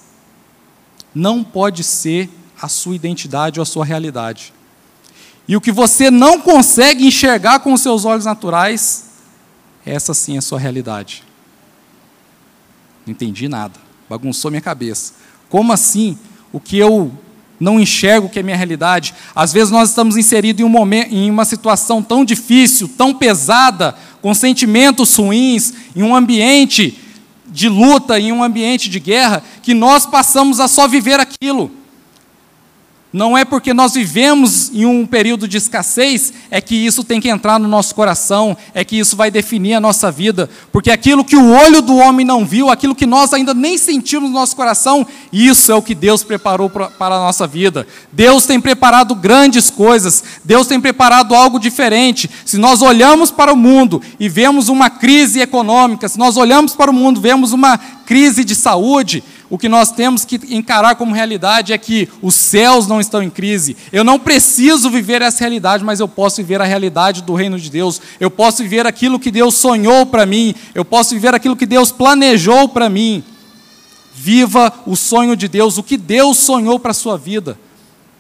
não 1.15 1.45
pode 1.45 1.85
ser 1.85 2.29
a 2.61 2.69
sua 2.69 2.97
identidade 2.97 3.61
ou 3.61 3.63
a 3.63 3.67
sua 3.67 3.85
realidade. 3.85 4.53
E 5.47 5.57
o 5.57 5.61
que 5.61 5.71
você 5.71 6.11
não 6.11 6.41
consegue 6.41 7.07
enxergar 7.07 7.61
com 7.61 7.73
os 7.73 7.81
seus 7.81 8.05
olhos 8.05 8.25
naturais, 8.25 9.05
essa 9.85 10.15
sim 10.15 10.37
é 10.37 10.39
a 10.39 10.43
sua 10.43 10.59
realidade. 10.59 11.24
Não 13.07 13.13
entendi 13.13 13.49
nada, 13.49 13.75
bagunçou 14.09 14.51
minha 14.51 14.61
cabeça. 14.61 15.15
Como 15.49 15.73
assim? 15.73 16.19
O 16.53 16.59
que 16.59 16.79
eu 16.79 17.13
não 17.61 17.79
enxergo 17.79 18.29
que 18.29 18.39
é 18.39 18.43
minha 18.43 18.57
realidade? 18.57 19.15
Às 19.35 19.53
vezes 19.53 19.71
nós 19.71 19.91
estamos 19.91 20.17
inseridos 20.17 20.61
em, 20.61 20.65
um 20.65 20.69
momento, 20.69 21.15
em 21.15 21.31
uma 21.31 21.45
situação 21.45 22.03
tão 22.03 22.25
difícil, 22.25 22.89
tão 22.89 23.15
pesada, 23.15 23.95
com 24.23 24.35
sentimentos 24.35 25.15
ruins, 25.15 25.75
em 25.95 26.03
um 26.03 26.15
ambiente 26.15 26.99
de 27.47 27.69
luta, 27.69 28.19
em 28.19 28.33
um 28.33 28.43
ambiente 28.43 28.89
de 28.89 28.99
guerra, 28.99 29.43
que 29.63 29.75
nós 29.75 30.07
passamos 30.07 30.61
a 30.61 30.67
só 30.67 30.89
viver 30.89 31.21
aquilo. 31.21 31.71
Não 33.15 33.39
é 33.39 33.45
porque 33.45 33.73
nós 33.73 33.95
vivemos 33.95 34.73
em 34.75 34.85
um 34.87 35.07
período 35.07 35.47
de 35.47 35.57
escassez, 35.57 36.33
é 36.51 36.61
que 36.61 36.75
isso 36.75 37.05
tem 37.05 37.21
que 37.21 37.29
entrar 37.29 37.61
no 37.61 37.69
nosso 37.69 37.95
coração, 37.95 38.57
é 38.75 38.85
que 38.85 38.99
isso 38.99 39.15
vai 39.15 39.31
definir 39.31 39.75
a 39.75 39.81
nossa 39.81 40.11
vida, 40.11 40.51
porque 40.73 40.91
aquilo 40.91 41.25
que 41.25 41.37
o 41.37 41.53
olho 41.53 41.81
do 41.81 41.95
homem 41.95 42.27
não 42.27 42.45
viu, 42.45 42.71
aquilo 42.71 42.93
que 42.93 43.07
nós 43.07 43.33
ainda 43.33 43.55
nem 43.55 43.79
sentimos 43.79 44.31
no 44.31 44.35
nosso 44.35 44.57
coração, 44.57 45.07
isso 45.33 45.71
é 45.71 45.77
o 45.77 45.81
que 45.81 45.95
Deus 45.95 46.25
preparou 46.25 46.69
para 46.69 47.15
a 47.15 47.21
nossa 47.21 47.47
vida. 47.47 47.87
Deus 48.11 48.47
tem 48.47 48.61
preparado 48.61 49.15
grandes 49.15 49.71
coisas, 49.71 50.25
Deus 50.45 50.67
tem 50.67 50.81
preparado 50.81 51.37
algo 51.37 51.61
diferente. 51.61 52.29
Se 52.45 52.59
nós 52.59 52.83
olhamos 52.83 53.31
para 53.31 53.53
o 53.53 53.57
mundo 53.57 54.03
e 54.19 54.29
vemos 54.29 54.69
uma 54.69 54.91
crise 54.91 55.39
econômica, 55.39 56.09
se 56.09 56.19
nós 56.19 56.37
olhamos 56.37 56.75
para 56.75 56.91
o 56.91 56.95
mundo, 56.95 57.21
vemos 57.21 57.53
uma 57.53 57.79
crise 57.79 58.45
de 58.45 58.57
saúde, 58.57 59.23
o 59.55 59.59
que 59.59 59.69
nós 59.69 59.93
temos 59.93 60.25
que 60.25 60.35
encarar 60.51 60.97
como 60.97 61.15
realidade 61.15 61.73
é 61.73 61.79
que 61.79 62.09
os 62.21 62.35
céus 62.35 62.89
não 62.89 63.01
estão 63.01 63.23
em 63.23 63.31
crise. 63.31 63.77
Eu 63.93 64.03
não 64.03 64.19
preciso 64.19 64.91
viver 64.91 65.23
essa 65.23 65.39
realidade, 65.39 65.85
mas 65.85 66.01
eu 66.01 66.09
posso 66.09 66.39
viver 66.39 66.61
a 66.61 66.65
realidade 66.65 67.23
do 67.23 67.35
reino 67.35 67.57
de 67.57 67.71
Deus. 67.71 68.01
Eu 68.19 68.33
posso 68.33 68.65
viver 68.65 68.85
aquilo 68.85 69.17
que 69.17 69.31
Deus 69.31 69.55
sonhou 69.55 70.07
para 70.07 70.27
mim. 70.27 70.57
Eu 70.75 70.85
posso 70.85 71.15
viver 71.15 71.37
aquilo 71.37 71.55
que 71.55 71.67
Deus 71.67 71.93
planejou 71.93 72.69
para 72.69 72.89
mim. 72.89 73.23
Viva 74.13 74.73
o 74.85 74.97
sonho 74.97 75.37
de 75.37 75.47
Deus, 75.47 75.79
o 75.79 75.85
que 75.85 75.97
Deus 75.97 76.39
sonhou 76.39 76.81
para 76.81 76.91
a 76.91 76.93
sua 76.93 77.17
vida. 77.17 77.57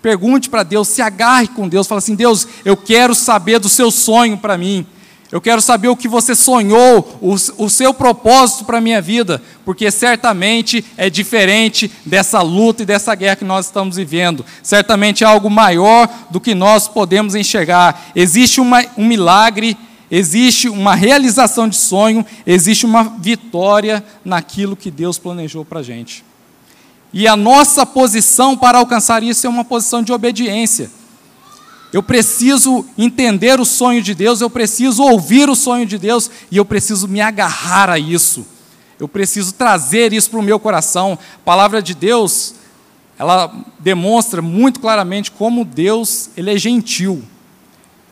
Pergunte 0.00 0.48
para 0.48 0.62
Deus, 0.62 0.86
se 0.86 1.02
agarre 1.02 1.48
com 1.48 1.68
Deus, 1.68 1.88
fala 1.88 1.98
assim: 1.98 2.14
Deus, 2.14 2.46
eu 2.64 2.76
quero 2.76 3.12
saber 3.12 3.58
do 3.58 3.68
seu 3.68 3.90
sonho 3.90 4.38
para 4.38 4.56
mim. 4.56 4.86
Eu 5.34 5.40
quero 5.40 5.60
saber 5.60 5.88
o 5.88 5.96
que 5.96 6.06
você 6.06 6.32
sonhou, 6.32 7.18
o, 7.20 7.34
o 7.64 7.68
seu 7.68 7.92
propósito 7.92 8.64
para 8.64 8.78
a 8.78 8.80
minha 8.80 9.02
vida, 9.02 9.42
porque 9.64 9.90
certamente 9.90 10.84
é 10.96 11.10
diferente 11.10 11.90
dessa 12.06 12.40
luta 12.40 12.84
e 12.84 12.86
dessa 12.86 13.12
guerra 13.16 13.34
que 13.34 13.44
nós 13.44 13.66
estamos 13.66 13.96
vivendo. 13.96 14.46
Certamente 14.62 15.24
é 15.24 15.26
algo 15.26 15.50
maior 15.50 16.08
do 16.30 16.40
que 16.40 16.54
nós 16.54 16.86
podemos 16.86 17.34
enxergar. 17.34 18.12
Existe 18.14 18.60
uma, 18.60 18.84
um 18.96 19.04
milagre, 19.04 19.76
existe 20.08 20.68
uma 20.68 20.94
realização 20.94 21.68
de 21.68 21.78
sonho, 21.78 22.24
existe 22.46 22.86
uma 22.86 23.02
vitória 23.02 24.04
naquilo 24.24 24.76
que 24.76 24.88
Deus 24.88 25.18
planejou 25.18 25.64
para 25.64 25.80
a 25.80 25.82
gente. 25.82 26.24
E 27.12 27.26
a 27.26 27.34
nossa 27.34 27.84
posição 27.84 28.56
para 28.56 28.78
alcançar 28.78 29.20
isso 29.24 29.48
é 29.48 29.50
uma 29.50 29.64
posição 29.64 30.00
de 30.00 30.12
obediência. 30.12 30.92
Eu 31.94 32.02
preciso 32.02 32.84
entender 32.98 33.60
o 33.60 33.64
sonho 33.64 34.02
de 34.02 34.16
Deus, 34.16 34.40
eu 34.40 34.50
preciso 34.50 35.00
ouvir 35.04 35.48
o 35.48 35.54
sonho 35.54 35.86
de 35.86 35.96
Deus 35.96 36.28
e 36.50 36.56
eu 36.56 36.64
preciso 36.64 37.06
me 37.06 37.20
agarrar 37.20 37.88
a 37.88 37.96
isso. 37.96 38.44
Eu 38.98 39.06
preciso 39.06 39.52
trazer 39.52 40.12
isso 40.12 40.28
para 40.28 40.40
o 40.40 40.42
meu 40.42 40.58
coração. 40.58 41.16
A 41.36 41.44
palavra 41.44 41.80
de 41.80 41.94
Deus, 41.94 42.56
ela 43.16 43.54
demonstra 43.78 44.42
muito 44.42 44.80
claramente 44.80 45.30
como 45.30 45.64
Deus, 45.64 46.30
ele 46.36 46.52
é 46.52 46.58
gentil. 46.58 47.22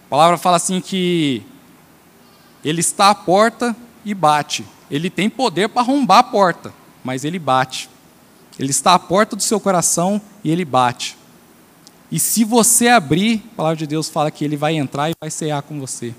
A 0.06 0.10
palavra 0.10 0.38
fala 0.38 0.58
assim 0.58 0.80
que 0.80 1.42
ele 2.64 2.82
está 2.82 3.10
à 3.10 3.16
porta 3.16 3.74
e 4.04 4.14
bate. 4.14 4.64
Ele 4.88 5.10
tem 5.10 5.28
poder 5.28 5.68
para 5.68 5.82
arrombar 5.82 6.18
a 6.18 6.22
porta, 6.22 6.72
mas 7.02 7.24
ele 7.24 7.40
bate. 7.40 7.90
Ele 8.60 8.70
está 8.70 8.94
à 8.94 8.98
porta 9.00 9.34
do 9.34 9.42
seu 9.42 9.58
coração 9.58 10.22
e 10.44 10.52
ele 10.52 10.64
bate. 10.64 11.20
E 12.12 12.18
se 12.18 12.44
você 12.44 12.88
abrir, 12.88 13.42
a 13.54 13.56
palavra 13.56 13.76
de 13.78 13.86
Deus 13.86 14.10
fala 14.10 14.30
que 14.30 14.44
ele 14.44 14.54
vai 14.54 14.76
entrar 14.76 15.08
e 15.08 15.14
vai 15.18 15.30
cear 15.30 15.62
com 15.62 15.80
você. 15.80 16.14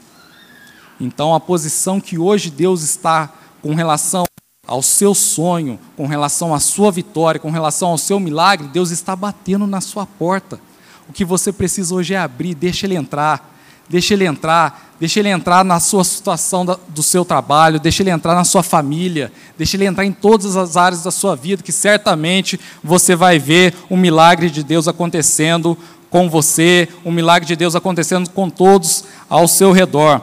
Então, 1.00 1.36
a 1.36 1.40
posição 1.40 2.02
que 2.02 2.18
hoje 2.18 2.50
Deus 2.50 2.82
está 2.82 3.32
com 3.62 3.76
relação 3.76 4.24
ao 4.66 4.82
seu 4.82 5.14
sonho, 5.14 5.80
com 5.96 6.08
relação 6.08 6.52
à 6.52 6.60
sua 6.60 6.92
vitória, 6.92 7.40
com 7.40 7.52
relação 7.52 7.90
ao 7.90 8.00
seu 8.00 8.20
milagre, 8.20 8.68
Deus 8.70 8.90
está 8.90 9.16
batendo 9.16 9.68
na 9.68 9.82
sua 9.82 10.08
porta. 10.08 10.60
O 11.08 11.14
que 11.14 11.24
você 11.24 11.54
precisa 11.54 11.94
hoje 11.94 12.16
é 12.16 12.18
abrir, 12.18 12.56
deixa 12.56 12.88
ele 12.88 12.96
entrar. 12.96 13.53
Deixa 13.90 14.14
ele 14.14 14.26
entrar, 14.26 14.96
deixa 15.00 15.20
ele 15.20 15.30
entrar 15.30 15.64
na 15.66 15.80
sua 15.80 16.04
situação 16.04 16.66
do 16.66 17.04
seu 17.04 17.26
trabalho, 17.26 17.80
deixa 17.80 18.02
ele 18.02 18.10
entrar 18.10 18.34
na 18.34 18.44
sua 18.44 18.64
família, 18.64 19.32
deixa 19.58 19.76
ele 19.76 19.86
entrar 19.86 20.06
em 20.06 20.12
todas 20.12 20.56
as 20.56 20.78
áreas 20.78 21.04
da 21.04 21.12
sua 21.12 21.36
vida, 21.36 21.62
que 21.62 21.72
certamente 21.72 22.60
você 22.84 23.16
vai 23.16 23.38
ver 23.38 23.74
o 23.90 23.98
milagre 23.98 24.50
de 24.50 24.64
Deus 24.64 24.88
acontecendo 24.88 25.78
com 26.10 26.30
você, 26.30 26.88
o 27.04 27.12
milagre 27.12 27.48
de 27.48 27.56
Deus 27.56 27.76
acontecendo 27.76 28.30
com 28.30 28.50
todos 28.50 29.06
ao 29.30 29.48
seu 29.48 29.72
redor. 29.72 30.22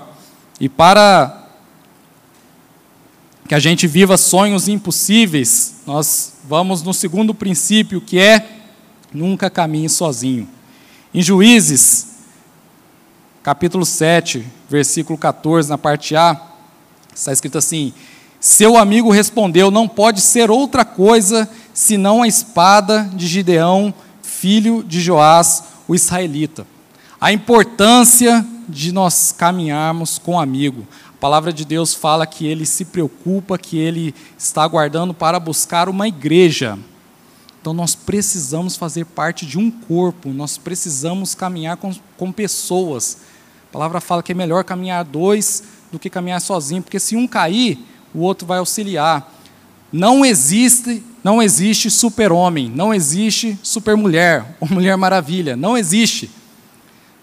E 0.58 0.68
para 0.68 1.48
que 3.46 3.54
a 3.54 3.58
gente 3.58 3.86
viva 3.86 4.16
sonhos 4.16 4.68
impossíveis, 4.68 5.82
nós 5.84 6.34
vamos 6.48 6.82
no 6.82 6.94
segundo 6.94 7.34
princípio, 7.34 8.00
que 8.00 8.18
é 8.18 8.48
nunca 9.12 9.50
caminhe 9.50 9.88
sozinho. 9.88 10.48
Em 11.12 11.20
Juízes 11.20 12.09
capítulo 13.50 13.84
7, 13.84 14.46
versículo 14.68 15.18
14, 15.18 15.68
na 15.68 15.76
parte 15.76 16.14
A, 16.14 16.40
está 17.12 17.32
escrito 17.32 17.58
assim: 17.58 17.92
Seu 18.38 18.76
amigo 18.76 19.10
respondeu: 19.10 19.72
Não 19.72 19.88
pode 19.88 20.20
ser 20.20 20.52
outra 20.52 20.84
coisa 20.84 21.50
senão 21.74 22.22
a 22.22 22.28
espada 22.28 23.10
de 23.12 23.26
Gideão, 23.26 23.92
filho 24.22 24.84
de 24.84 25.00
Joás, 25.00 25.64
o 25.88 25.96
israelita. 25.96 26.64
A 27.20 27.32
importância 27.32 28.46
de 28.68 28.92
nós 28.92 29.34
caminharmos 29.36 30.16
com 30.16 30.38
amigo. 30.38 30.86
A 31.08 31.18
palavra 31.20 31.52
de 31.52 31.64
Deus 31.64 31.92
fala 31.92 32.28
que 32.28 32.46
ele 32.46 32.64
se 32.64 32.84
preocupa, 32.84 33.58
que 33.58 33.76
ele 33.76 34.14
está 34.38 34.62
aguardando 34.62 35.12
para 35.12 35.40
buscar 35.40 35.88
uma 35.88 36.06
igreja. 36.06 36.78
Então 37.60 37.74
nós 37.74 37.96
precisamos 37.96 38.76
fazer 38.76 39.06
parte 39.06 39.44
de 39.44 39.58
um 39.58 39.72
corpo, 39.72 40.28
nós 40.28 40.56
precisamos 40.56 41.34
caminhar 41.34 41.78
com, 41.78 41.92
com 42.16 42.30
pessoas. 42.30 43.18
A 43.70 43.72
palavra 43.72 44.00
fala 44.00 44.20
que 44.20 44.32
é 44.32 44.34
melhor 44.34 44.64
caminhar 44.64 45.04
dois 45.04 45.62
do 45.92 45.98
que 45.98 46.10
caminhar 46.10 46.40
sozinho, 46.40 46.82
porque 46.82 46.98
se 46.98 47.14
um 47.14 47.24
cair, 47.24 47.78
o 48.12 48.18
outro 48.18 48.44
vai 48.44 48.58
auxiliar. 48.58 49.32
Não 49.92 50.24
existe, 50.26 51.00
não 51.22 51.40
existe 51.40 51.88
super-homem, 51.88 52.68
não 52.68 52.92
existe 52.92 53.56
super-mulher 53.62 54.56
ou 54.58 54.68
mulher 54.68 54.96
maravilha, 54.96 55.54
não 55.56 55.78
existe. 55.78 56.28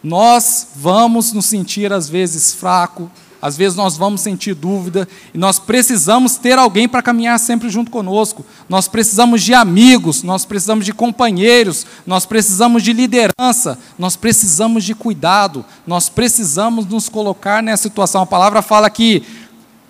Nós 0.01 0.69
vamos 0.73 1.33
nos 1.33 1.47
sentir 1.47 1.91
às 1.91 2.07
vezes 2.07 2.53
fraco, 2.53 3.11
às 3.41 3.55
vezes 3.55 3.77
nós 3.77 3.95
vamos 3.97 4.21
sentir 4.21 4.53
dúvida 4.53 5.07
e 5.33 5.37
nós 5.37 5.59
precisamos 5.59 6.37
ter 6.37 6.57
alguém 6.57 6.87
para 6.87 7.01
caminhar 7.01 7.39
sempre 7.39 7.69
junto 7.69 7.91
conosco. 7.91 8.45
Nós 8.67 8.87
precisamos 8.87 9.43
de 9.43 9.53
amigos, 9.53 10.23
nós 10.23 10.45
precisamos 10.45 10.85
de 10.85 10.93
companheiros, 10.93 11.85
nós 12.05 12.25
precisamos 12.25 12.81
de 12.81 12.93
liderança, 12.93 13.77
nós 13.97 14.15
precisamos 14.15 14.83
de 14.83 14.95
cuidado, 14.95 15.63
nós 15.85 16.09
precisamos 16.09 16.85
nos 16.85 17.09
colocar 17.09 17.61
nessa 17.61 17.83
situação. 17.83 18.21
A 18.23 18.25
palavra 18.25 18.61
fala 18.61 18.89
que 18.89 19.23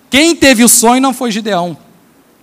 quem 0.09 0.35
teve 0.35 0.63
o 0.63 0.69
sonho 0.69 1.01
não 1.01 1.13
foi 1.13 1.31
Gideão. 1.31 1.77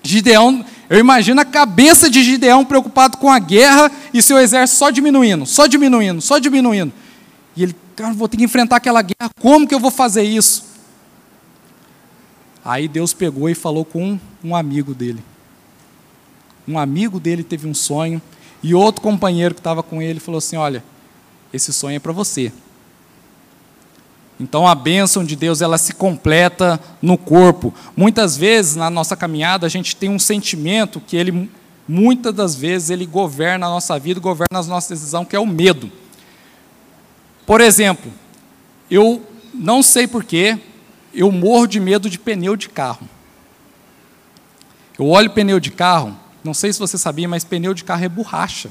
Gideão, 0.03 0.65
eu 0.89 0.99
imagino 0.99 1.41
a 1.41 1.45
cabeça 1.45 2.11
de 2.11 2.23
Gideão 2.23 2.65
preocupado 2.65 3.17
com 3.17 3.31
a 3.31 3.39
guerra 3.39 3.91
e 4.13 4.21
seu 4.21 4.39
exército 4.39 4.79
só 4.79 4.91
diminuindo, 4.91 5.47
só 5.47 5.67
diminuindo, 5.67 6.21
só 6.21 6.39
diminuindo. 6.39 6.93
E 7.57 7.63
ele, 7.63 7.77
cara, 7.97 8.13
vou 8.13 8.29
ter 8.29 8.37
que 8.37 8.45
enfrentar 8.45 8.77
aquela 8.77 9.01
guerra, 9.01 9.31
como 9.41 9.67
que 9.67 9.75
eu 9.75 9.81
vou 9.81 9.91
fazer 9.91 10.23
isso? 10.23 10.74
Aí 12.65 12.89
Deus 12.89 13.13
pegou 13.13 13.49
e 13.49 13.55
falou 13.55 13.85
com 13.85 14.19
um 14.43 14.57
amigo 14.57 14.95
dele. 14.95 15.23
Um 16.67 16.79
amigo 16.79 17.21
dele 17.21 17.45
teve 17.45 17.69
um 17.69 17.75
sonho, 17.75 18.23
e 18.63 18.75
outro 18.75 19.03
companheiro 19.03 19.55
que 19.55 19.61
estava 19.61 19.83
com 19.83 20.01
ele 20.01 20.19
falou 20.19 20.39
assim: 20.39 20.57
Olha, 20.57 20.83
esse 21.53 21.73
sonho 21.73 21.97
é 21.97 21.99
para 21.99 22.13
você. 22.13 22.51
Então 24.41 24.67
a 24.67 24.75
bênção 24.75 25.25
de 25.25 25.37
Deus 25.37 25.61
ela 25.61 25.79
se 25.79 25.93
completa 25.93 26.81
no 27.01 27.17
corpo. 27.17 27.73
Muitas 27.97 28.37
vezes 28.37 28.75
na 28.75 28.91
nossa 28.91 29.15
caminhada 29.15 29.67
a 29.67 29.71
gente 29.71 29.95
tem 29.95 30.09
um 30.09 30.19
sentimento 30.19 31.01
que 31.01 31.17
ele 31.17 31.51
muitas 31.87 32.35
das 32.35 32.57
vezes 32.57 32.91
ele 32.91 33.07
governa 33.07 33.67
a 33.67 33.71
nossa 33.71 33.99
vida, 33.99 34.19
governa 34.19 34.59
as 34.59 34.67
nossas 34.67 34.99
decisões, 34.99 35.29
que 35.29 35.37
é 35.37 35.39
o 35.39 35.47
medo. 35.47 35.93
Por 37.47 37.61
exemplo, 37.61 38.11
eu 38.91 39.23
não 39.53 39.83
sei 39.83 40.07
porquê, 40.07 40.59
eu 41.15 41.31
morro 41.31 41.67
de 41.67 41.79
medo 41.81 42.11
de 42.11 42.19
pneu 42.19 42.57
de 42.57 42.69
carro. 42.69 43.09
Eu 44.99 45.09
olho 45.09 45.31
pneu 45.31 45.59
de 45.59 45.71
carro, 45.71 46.17
não 46.43 46.55
sei 46.55 46.73
se 46.73 46.79
você 46.79 46.99
sabia, 46.99 47.29
mas 47.29 47.45
pneu 47.45 47.75
de 47.75 47.85
carro 47.85 48.05
é 48.05 48.09
borracha. 48.09 48.71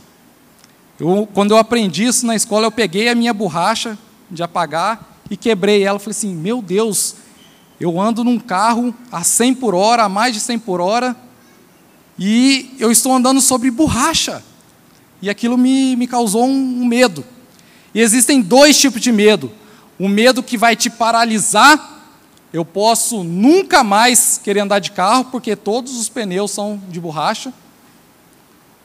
Eu, 1.00 1.28
quando 1.34 1.52
eu 1.52 1.58
aprendi 1.58 2.06
isso 2.06 2.26
na 2.26 2.36
escola, 2.36 2.68
eu 2.68 2.72
peguei 2.72 3.10
a 3.10 3.16
minha 3.16 3.34
borracha 3.34 3.98
de 4.30 4.44
apagar 4.44 5.20
e 5.30 5.36
quebrei 5.36 5.84
ela. 5.84 6.00
Falei 6.00 6.12
assim: 6.12 6.34
meu 6.36 6.62
Deus, 6.62 7.16
eu 7.80 8.00
ando 8.00 8.24
num 8.24 8.40
carro 8.40 8.94
a 9.12 9.24
100 9.24 9.56
por 9.56 9.74
hora, 9.74 10.04
a 10.04 10.10
mais 10.10 10.34
de 10.34 10.40
100 10.40 10.60
por 10.60 10.80
hora, 10.80 11.16
e 12.18 12.76
eu 12.80 12.92
estou 12.92 13.14
andando 13.14 13.42
sobre 13.42 13.72
borracha. 13.72 14.44
E 15.22 15.30
aquilo 15.30 15.58
me, 15.58 15.96
me 15.96 16.06
causou 16.06 16.46
um, 16.46 16.82
um 16.82 16.86
medo. 16.86 17.26
E 17.94 18.02
existem 18.02 18.42
dois 18.42 18.78
tipos 18.80 19.02
de 19.02 19.12
medo: 19.12 19.52
o 20.00 20.08
medo 20.08 20.44
que 20.44 20.58
vai 20.58 20.76
te 20.76 20.90
paralisar. 20.90 21.92
Eu 22.54 22.64
posso 22.64 23.24
nunca 23.24 23.84
mais 23.84 24.38
querer 24.38 24.60
andar 24.60 24.78
de 24.78 24.92
carro 24.92 25.26
porque 25.26 25.56
todos 25.56 26.00
os 26.00 26.08
pneus 26.08 26.52
são 26.52 26.80
de 26.88 27.02
borracha. 27.02 27.52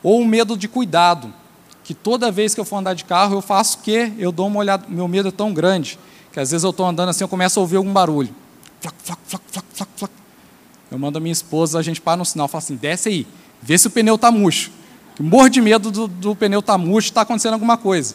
Ou 0.02 0.22
o 0.22 0.24
medo 0.24 0.56
de 0.56 0.66
cuidado, 0.66 1.34
que 1.84 1.92
toda 1.92 2.32
vez 2.32 2.54
que 2.54 2.60
eu 2.60 2.64
for 2.64 2.76
andar 2.76 2.94
de 2.94 3.04
carro 3.04 3.34
eu 3.34 3.42
faço 3.42 3.78
o 3.78 3.80
quê? 3.82 4.10
Eu 4.16 4.32
dou 4.32 4.46
uma 4.46 4.58
olhada, 4.60 4.86
meu 4.88 5.06
medo 5.06 5.28
é 5.28 5.30
tão 5.30 5.52
grande 5.52 5.98
que 6.32 6.40
às 6.40 6.50
vezes 6.50 6.64
eu 6.64 6.70
estou 6.70 6.86
andando 6.86 7.10
assim, 7.10 7.24
eu 7.24 7.28
começo 7.28 7.58
a 7.58 7.62
ouvir 7.62 7.76
algum 7.76 7.92
barulho. 7.92 8.34
Flac, 8.80 8.96
flac, 9.02 9.20
flac, 9.26 9.44
flac, 9.50 9.66
flac, 9.74 9.90
flac. 9.96 10.12
Eu 10.90 10.98
mando 10.98 11.18
a 11.18 11.20
minha 11.20 11.32
esposa, 11.32 11.78
a 11.78 11.82
gente 11.82 12.00
para 12.00 12.16
no 12.16 12.24
sinal, 12.24 12.48
fala 12.48 12.62
assim, 12.62 12.76
desce 12.76 13.10
aí, 13.10 13.26
vê 13.60 13.76
se 13.76 13.86
o 13.86 13.90
pneu 13.90 14.14
está 14.14 14.30
murcho. 14.30 14.70
morro 15.20 15.50
de 15.50 15.60
medo 15.60 15.90
do, 15.90 16.08
do 16.08 16.34
pneu 16.34 16.60
estar 16.60 16.74
tá 16.74 16.78
murcho, 16.78 17.08
está 17.08 17.20
acontecendo 17.20 17.52
alguma 17.52 17.76
coisa. 17.76 18.14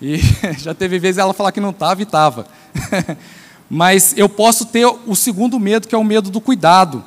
E 0.00 0.18
já 0.58 0.74
teve 0.74 0.98
vezes 0.98 1.18
ela 1.18 1.32
falar 1.32 1.52
que 1.52 1.60
não 1.60 1.70
estava 1.70 2.00
e 2.00 2.04
estava. 2.04 2.46
Mas 3.68 4.14
eu 4.16 4.28
posso 4.28 4.66
ter 4.66 4.86
o 4.86 5.14
segundo 5.14 5.58
medo, 5.58 5.86
que 5.86 5.94
é 5.94 5.98
o 5.98 6.04
medo 6.04 6.30
do 6.30 6.40
cuidado. 6.40 7.04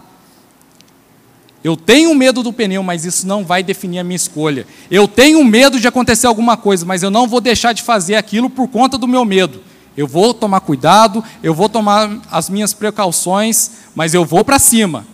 Eu 1.64 1.78
tenho 1.78 2.14
medo 2.16 2.42
do 2.42 2.52
pneu, 2.52 2.82
mas 2.82 3.06
isso 3.06 3.28
não 3.28 3.44
vai 3.46 3.62
definir 3.62 4.00
a 4.00 4.04
minha 4.04 4.16
escolha. 4.16 4.66
Eu 4.90 5.08
tenho 5.08 5.44
medo 5.44 5.80
de 5.80 5.88
acontecer 5.88 6.26
alguma 6.26 6.58
coisa, 6.58 6.86
mas 6.86 7.04
eu 7.04 7.12
não 7.12 7.28
vou 7.28 7.40
deixar 7.40 7.74
de 7.74 7.84
fazer 7.84 8.16
aquilo 8.16 8.50
por 8.50 8.68
conta 8.68 8.98
do 8.98 9.08
meu 9.08 9.24
medo. 9.24 9.62
Eu 9.96 10.08
vou 10.08 10.34
tomar 10.34 10.62
cuidado, 10.62 11.24
eu 11.44 11.54
vou 11.54 11.70
tomar 11.70 12.20
as 12.32 12.50
minhas 12.50 12.74
precauções, 12.74 13.72
mas 13.94 14.14
eu 14.14 14.26
vou 14.26 14.44
para 14.44 14.58
cima. 14.58 15.06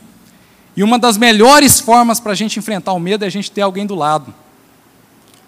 E 0.75 0.83
uma 0.83 0.99
das 0.99 1.17
melhores 1.17 1.79
formas 1.79 2.19
para 2.19 2.31
a 2.31 2.35
gente 2.35 2.59
enfrentar 2.59 2.93
o 2.93 2.99
medo 2.99 3.23
é 3.23 3.27
a 3.27 3.31
gente 3.31 3.51
ter 3.51 3.61
alguém 3.61 3.85
do 3.85 3.95
lado. 3.95 4.33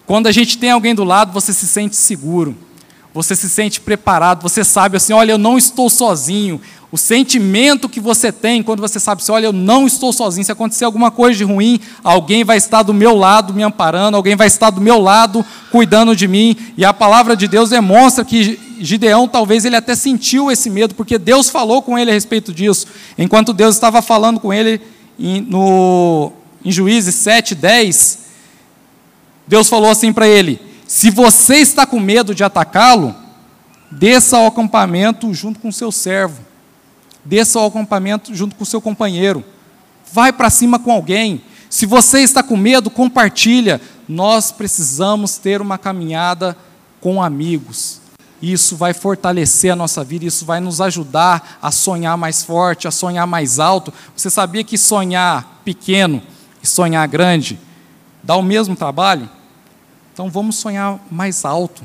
Quando 0.06 0.28
a 0.28 0.32
gente 0.32 0.58
tem 0.58 0.72
alguém 0.72 0.96
do 0.96 1.04
lado, 1.04 1.32
você 1.32 1.54
se 1.54 1.68
sente 1.68 1.96
seguro, 1.96 2.58
você 3.22 3.36
se 3.36 3.50
sente 3.50 3.82
preparado, 3.82 4.42
você 4.42 4.64
sabe 4.64 4.98
assim: 4.98 5.14
olha, 5.14 5.34
eu 5.34 5.38
não 5.38 5.58
estou 5.58 5.90
sozinho, 5.90 6.62
o 6.92 6.98
sentimento 6.98 7.88
que 7.88 8.00
você 8.00 8.32
tem 8.32 8.64
quando 8.64 8.80
você 8.80 9.00
sabe 9.00 9.22
assim, 9.22 9.32
olha, 9.32 9.46
eu 9.46 9.54
não 9.54 9.86
estou 9.86 10.12
sozinho. 10.12 10.44
Se 10.44 10.52
acontecer 10.52 10.86
alguma 10.86 11.12
coisa 11.12 11.38
de 11.38 11.44
ruim, 11.44 11.80
alguém 12.04 12.44
vai 12.44 12.58
estar 12.58 12.82
do 12.82 12.94
meu 12.94 13.16
lado 13.16 13.54
me 13.54 13.62
amparando, 13.62 14.18
alguém 14.18 14.36
vai 14.36 14.48
estar 14.48 14.72
do 14.72 14.82
meu 14.82 15.00
lado 15.00 15.46
cuidando 15.72 16.16
de 16.16 16.28
mim. 16.28 16.58
E 16.76 16.84
a 16.84 16.92
palavra 16.92 17.36
de 17.36 17.48
Deus 17.48 17.70
demonstra 17.70 18.26
que 18.26 18.60
Gideão 18.80 19.28
talvez 19.28 19.66
ele 19.66 19.76
até 19.76 19.94
sentiu 19.94 20.50
esse 20.50 20.68
medo, 20.68 20.96
porque 20.96 21.20
Deus 21.20 21.50
falou 21.50 21.84
com 21.84 21.98
ele 21.98 22.10
a 22.10 22.14
respeito 22.14 22.52
disso. 22.52 22.88
Enquanto 23.18 23.54
Deus 23.54 23.76
estava 23.76 24.02
falando 24.02 24.40
com 24.40 24.52
ele 24.52 24.82
em, 25.20 25.42
no, 25.42 26.32
em 26.66 26.72
Juízes 26.72 27.14
7, 27.14 27.54
10, 27.54 28.20
Deus 29.48 29.70
falou 29.70 29.92
assim 29.92 30.12
para 30.12 30.28
ele: 30.28 30.60
Se 30.90 31.12
você 31.12 31.58
está 31.58 31.86
com 31.86 32.00
medo 32.00 32.34
de 32.34 32.44
atacá-lo, 32.44 33.16
desça 33.92 34.36
ao 34.36 34.48
acampamento 34.48 35.34
junto 35.34 35.60
com 35.60 35.72
seu 35.72 35.92
servo 35.92 36.50
desça 37.24 37.60
ao 37.60 37.68
acampamento 37.68 38.34
junto 38.34 38.56
com 38.56 38.66
seu 38.66 38.82
companheiro. 38.82 39.44
Vai 40.12 40.34
para 40.34 40.50
cima 40.50 40.80
com 40.80 40.92
alguém. 40.92 41.42
Se 41.70 41.86
você 41.86 42.22
está 42.22 42.42
com 42.42 42.58
medo, 42.58 42.90
compartilha. 42.90 43.80
Nós 44.08 44.52
precisamos 44.52 45.38
ter 45.38 45.62
uma 45.62 45.78
caminhada 45.78 46.58
com 47.00 47.22
amigos. 47.22 48.02
Isso 48.42 48.76
vai 48.76 48.94
fortalecer 48.94 49.72
a 49.72 49.76
nossa 49.76 50.04
vida, 50.04 50.26
isso 50.26 50.46
vai 50.46 50.62
nos 50.62 50.80
ajudar 50.80 51.60
a 51.62 51.72
sonhar 51.72 52.18
mais 52.18 52.42
forte, 52.42 52.88
a 52.88 52.92
sonhar 52.92 53.28
mais 53.28 53.60
alto. 53.60 53.94
Você 54.16 54.30
sabia 54.30 54.64
que 54.64 54.78
sonhar 54.78 55.62
pequeno 55.64 56.22
e 56.64 56.66
sonhar 56.66 57.08
grande 57.08 57.60
dá 58.24 58.36
o 58.36 58.42
mesmo 58.42 58.76
trabalho? 58.76 59.30
Então 60.20 60.30
vamos 60.30 60.58
sonhar 60.58 61.00
mais 61.10 61.46
alto. 61.46 61.82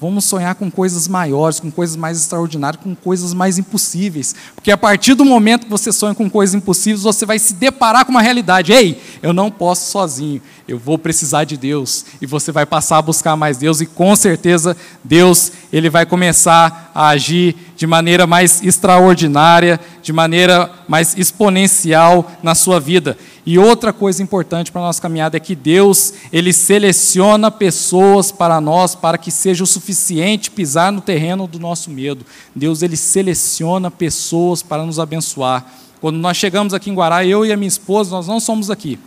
Vamos 0.00 0.24
sonhar 0.24 0.54
com 0.54 0.70
coisas 0.70 1.08
maiores, 1.08 1.58
com 1.58 1.68
coisas 1.68 1.96
mais 1.96 2.16
extraordinárias, 2.16 2.80
com 2.80 2.94
coisas 2.94 3.34
mais 3.34 3.58
impossíveis. 3.58 4.36
Porque 4.54 4.70
a 4.70 4.76
partir 4.76 5.14
do 5.14 5.24
momento 5.24 5.64
que 5.64 5.70
você 5.70 5.90
sonha 5.90 6.14
com 6.14 6.30
coisas 6.30 6.54
impossíveis, 6.54 7.02
você 7.02 7.26
vai 7.26 7.40
se 7.40 7.54
deparar 7.54 8.04
com 8.04 8.12
uma 8.12 8.22
realidade. 8.22 8.72
Ei, 8.72 9.02
eu 9.20 9.32
não 9.32 9.50
posso 9.50 9.90
sozinho, 9.90 10.40
eu 10.68 10.78
vou 10.78 10.96
precisar 10.96 11.42
de 11.42 11.56
Deus. 11.56 12.06
E 12.22 12.26
você 12.26 12.52
vai 12.52 12.64
passar 12.64 12.98
a 12.98 13.02
buscar 13.02 13.34
mais 13.34 13.56
Deus, 13.56 13.80
e 13.80 13.86
com 13.86 14.14
certeza 14.14 14.76
Deus 15.02 15.50
ele 15.72 15.90
vai 15.90 16.06
começar 16.06 16.92
a 16.94 17.08
agir 17.08 17.56
de 17.76 17.84
maneira 17.84 18.28
mais 18.28 18.62
extraordinária, 18.62 19.80
de 20.02 20.12
maneira 20.12 20.70
mais 20.86 21.18
exponencial 21.18 22.30
na 22.44 22.54
sua 22.54 22.78
vida. 22.78 23.18
E 23.46 23.60
outra 23.60 23.92
coisa 23.92 24.20
importante 24.20 24.72
para 24.72 24.80
a 24.80 24.86
nossa 24.86 25.00
caminhada 25.00 25.36
é 25.36 25.40
que 25.40 25.54
Deus, 25.54 26.12
Ele 26.32 26.52
seleciona 26.52 27.48
pessoas 27.48 28.32
para 28.32 28.60
nós 28.60 28.96
para 28.96 29.16
que 29.16 29.30
seja 29.30 29.62
o 29.62 29.66
suficiente 29.66 30.50
pisar 30.50 30.90
no 30.90 31.00
terreno 31.00 31.46
do 31.46 31.60
nosso 31.60 31.88
medo. 31.88 32.26
Deus, 32.52 32.82
Ele 32.82 32.96
seleciona 32.96 33.88
pessoas 33.88 34.64
para 34.64 34.84
nos 34.84 34.98
abençoar. 34.98 35.64
Quando 36.00 36.16
nós 36.16 36.36
chegamos 36.36 36.74
aqui 36.74 36.90
em 36.90 36.94
Guará, 36.94 37.24
eu 37.24 37.46
e 37.46 37.52
a 37.52 37.56
minha 37.56 37.68
esposa, 37.68 38.10
nós 38.10 38.26
não 38.26 38.40
somos 38.40 38.68
aqui. 38.68 38.98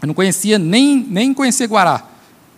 Eu 0.00 0.06
não 0.06 0.14
conhecia, 0.14 0.58
nem, 0.58 1.06
nem 1.06 1.34
conhecia 1.34 1.66
Guará. 1.66 2.04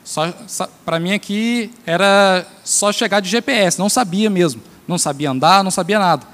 Só, 0.05 0.33
só 0.46 0.68
para 0.85 1.01
mim 1.01 1.12
aqui 1.12 1.73
era 1.85 2.46
só 2.64 2.92
chegar 2.92 3.18
de 3.18 3.29
GPS, 3.29 3.81
não 3.81 3.88
sabia 3.88 4.31
mesmo. 4.31 4.62
Não 4.87 4.96
sabia 4.96 5.31
andar, 5.31 5.64
não 5.64 5.73
sabia 5.73 5.99
nada. 5.99 6.25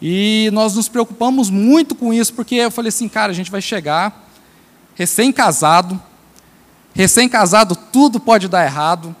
E 0.00 0.50
nós 0.52 0.74
nos 0.74 0.88
preocupamos 0.88 1.48
muito 1.48 1.94
com 1.94 2.12
isso, 2.12 2.34
porque 2.34 2.54
eu 2.56 2.70
falei 2.70 2.90
assim, 2.90 3.08
cara, 3.08 3.32
a 3.32 3.34
gente 3.34 3.50
vai 3.50 3.62
chegar 3.62 4.24
recém-casado, 4.94 6.00
recém-casado 6.94 7.76
tudo 7.92 8.18
pode 8.18 8.48
dar 8.48 8.64
errado. 8.64 9.14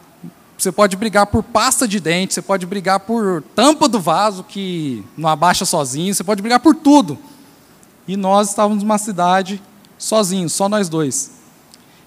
Você 0.58 0.72
pode 0.72 0.96
brigar 0.96 1.26
por 1.26 1.42
pasta 1.42 1.86
de 1.86 2.00
dente, 2.00 2.32
você 2.32 2.40
pode 2.40 2.64
brigar 2.64 3.00
por 3.00 3.42
tampa 3.54 3.86
do 3.86 4.00
vaso 4.00 4.42
que 4.42 5.04
não 5.16 5.28
abaixa 5.28 5.66
sozinho, 5.66 6.14
você 6.14 6.24
pode 6.24 6.40
brigar 6.40 6.60
por 6.60 6.74
tudo. 6.74 7.18
E 8.08 8.16
nós 8.16 8.48
estávamos 8.48 8.82
numa 8.82 8.96
cidade 8.96 9.60
sozinhos, 9.98 10.52
só 10.54 10.68
nós 10.68 10.88
dois. 10.88 11.32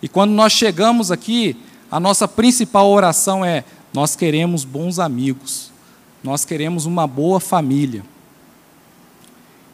E 0.02 0.08
quando 0.08 0.32
nós 0.32 0.52
chegamos 0.52 1.12
aqui, 1.12 1.56
a 1.92 2.00
nossa 2.00 2.28
principal 2.28 2.90
oração 2.90 3.44
é: 3.46 3.64
nós 3.94 4.16
queremos 4.16 4.64
bons 4.64 4.98
amigos, 4.98 5.72
nós 6.24 6.44
queremos 6.46 6.86
uma 6.86 7.06
boa 7.06 7.40
família. 7.40 8.04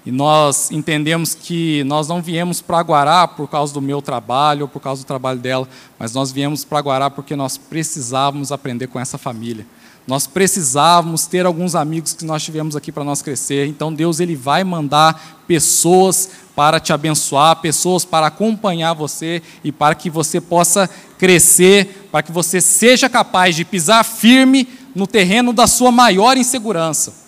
E 0.05 0.11
nós 0.11 0.69
entendemos 0.69 1.33
que 1.33 1.83
nós 1.85 2.07
não 2.07 2.21
viemos 2.21 2.61
para 2.61 2.79
Guará 2.81 3.27
por 3.27 3.49
causa 3.49 3.73
do 3.73 3.81
meu 3.81 4.03
trabalho 4.03 4.63
ou 4.63 4.67
por 4.67 4.79
causa 4.79 5.01
do 5.01 5.05
trabalho 5.05 5.39
dela, 5.39 5.67
mas 5.97 6.13
nós 6.13 6.31
viemos 6.31 6.63
para 6.63 6.79
Guará 6.79 7.09
porque 7.09 7.35
nós 7.35 7.57
precisávamos 7.57 8.51
aprender 8.51 8.85
com 8.85 8.99
essa 8.99 9.17
família. 9.17 9.65
Nós 10.05 10.27
precisávamos 10.27 11.25
ter 11.25 11.47
alguns 11.47 11.73
amigos 11.73 12.13
que 12.13 12.23
nós 12.23 12.43
tivemos 12.43 12.75
aqui 12.75 12.91
para 12.91 13.03
nós 13.03 13.23
crescer. 13.23 13.65
Então 13.67 13.91
Deus 13.91 14.19
ele 14.19 14.35
vai 14.35 14.63
mandar 14.63 15.41
pessoas 15.47 16.29
para 16.55 16.79
te 16.79 16.93
abençoar, 16.93 17.55
pessoas 17.55 18.05
para 18.05 18.27
acompanhar 18.27 18.93
você 18.93 19.41
e 19.63 19.71
para 19.71 19.95
que 19.95 20.11
você 20.11 20.39
possa 20.39 20.87
crescer, 21.17 22.07
para 22.11 22.21
que 22.21 22.31
você 22.31 22.61
seja 22.61 23.09
capaz 23.09 23.55
de 23.55 23.65
pisar 23.65 24.05
firme 24.05 24.69
no 24.93 25.07
terreno 25.07 25.51
da 25.51 25.65
sua 25.65 25.91
maior 25.91 26.37
insegurança 26.37 27.24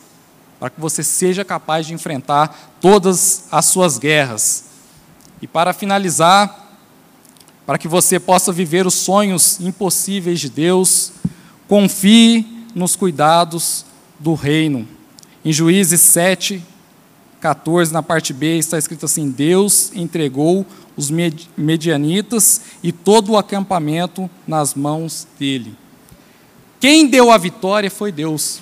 para 0.60 0.70
que 0.70 0.80
você 0.80 1.04
seja 1.04 1.46
capaz 1.46 1.86
de 1.86 1.94
enfrentar 1.94 2.78
todas 2.82 3.46
as 3.52 3.66
suas 3.66 3.98
guerras. 3.98 4.66
E 5.42 5.48
para 5.48 5.74
finalizar, 5.74 6.78
para 7.66 7.78
que 7.78 7.88
você 7.88 8.20
possa 8.20 8.52
viver 8.52 8.88
os 8.88 8.94
sonhos 8.94 9.60
impossíveis 9.60 10.40
de 10.40 10.50
Deus, 10.50 11.12
confie 11.68 12.66
nos 12.74 12.96
cuidados 12.96 13.86
do 14.20 14.34
reino. 14.34 14.88
Em 15.44 15.52
Juízes 15.52 16.02
7, 16.02 16.64
14, 17.40 17.94
na 17.94 18.02
parte 18.02 18.34
B, 18.34 18.58
está 18.58 18.78
escrito 18.78 19.06
assim: 19.06 19.30
Deus 19.30 19.92
entregou 19.94 20.66
os 20.96 21.12
medianitas 21.56 22.62
e 22.82 22.92
todo 22.92 23.34
o 23.34 23.38
acampamento 23.38 24.30
nas 24.48 24.74
mãos 24.74 25.28
dele. 25.40 25.78
Quem 26.80 27.08
deu 27.08 27.32
a 27.32 27.38
vitória 27.38 27.92
foi 27.92 28.12
Deus. 28.12 28.60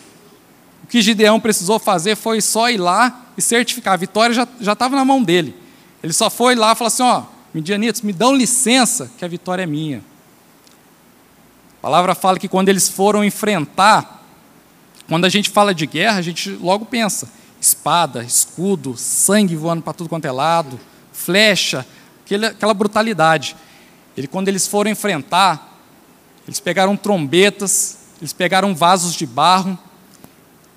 O 0.85 0.87
que 0.87 1.01
Gideão 1.01 1.39
precisou 1.39 1.79
fazer 1.79 2.15
foi 2.15 2.39
só 2.39 2.69
ir 2.69 2.77
lá 2.77 3.25
e 3.35 3.41
certificar. 3.41 3.95
A 3.95 3.97
vitória 3.97 4.35
já 4.61 4.73
estava 4.73 4.95
na 4.95 5.03
mão 5.03 5.23
dele. 5.23 5.55
Ele 6.03 6.13
só 6.13 6.29
foi 6.29 6.53
lá 6.53 6.73
e 6.73 6.75
falou 6.75 6.89
assim: 6.89 7.01
ó, 7.01 7.23
medianitas, 7.51 8.01
me 8.01 8.13
dão 8.13 8.35
licença 8.35 9.09
que 9.17 9.25
a 9.25 9.27
vitória 9.27 9.63
é 9.63 9.65
minha. 9.65 10.03
A 11.79 11.81
palavra 11.81 12.13
fala 12.13 12.37
que 12.37 12.47
quando 12.47 12.69
eles 12.69 12.87
foram 12.87 13.25
enfrentar, 13.25 14.23
quando 15.09 15.25
a 15.25 15.29
gente 15.29 15.49
fala 15.49 15.73
de 15.73 15.87
guerra, 15.87 16.19
a 16.19 16.21
gente 16.21 16.51
logo 16.51 16.85
pensa: 16.85 17.31
espada, 17.59 18.23
escudo, 18.23 18.95
sangue 18.95 19.55
voando 19.55 19.81
para 19.81 19.93
tudo 19.93 20.07
quanto 20.07 20.25
é 20.25 20.31
lado, 20.31 20.79
flecha, 21.11 21.83
aquela 22.51 22.75
brutalidade. 22.75 23.55
Ele, 24.15 24.27
quando 24.27 24.49
eles 24.49 24.67
foram 24.67 24.91
enfrentar, 24.91 25.79
eles 26.47 26.59
pegaram 26.59 26.95
trombetas, 26.95 27.97
eles 28.21 28.33
pegaram 28.33 28.75
vasos 28.75 29.15
de 29.15 29.25
barro 29.25 29.79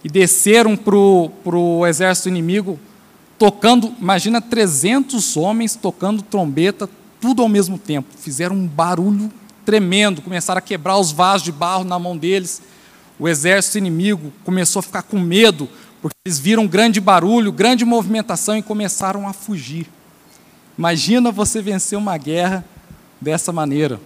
e 0.03 0.09
desceram 0.09 0.77
para 0.77 0.97
o 0.97 1.87
exército 1.87 2.29
inimigo, 2.29 2.79
tocando, 3.39 3.93
imagina 4.01 4.41
300 4.41 5.37
homens 5.37 5.75
tocando 5.75 6.23
trombeta, 6.23 6.89
tudo 7.21 7.43
ao 7.43 7.49
mesmo 7.49 7.79
tempo. 7.79 8.09
Fizeram 8.19 8.57
um 8.57 8.67
barulho 8.67 9.31
tremendo, 9.65 10.23
começaram 10.23 10.59
a 10.59 10.63
quebrar 10.63 10.99
os 10.99 11.13
vasos 11.13 11.43
de 11.43 11.53
barro 11.53 11.85
na 11.85 11.99
mão 11.99 12.17
deles. 12.17 12.63
O 13.19 13.29
exército 13.29 13.79
inimigo 13.79 14.33
começou 14.45 14.81
a 14.81 14.83
ficar 14.83 15.03
com 15.03 15.19
medo, 15.19 15.69
porque 16.01 16.17
eles 16.25 16.39
viram 16.39 16.67
grande 16.67 17.01
barulho, 17.01 17.51
grande 17.51 17.85
movimentação 17.85 18.57
e 18.57 18.63
começaram 18.63 19.27
a 19.27 19.33
fugir. 19.33 19.87
Imagina 20.79 21.33
você 21.33 21.61
vencer 21.61 21.99
uma 21.99 22.17
guerra 22.17 22.65
dessa 23.21 23.53
maneira. 23.53 24.01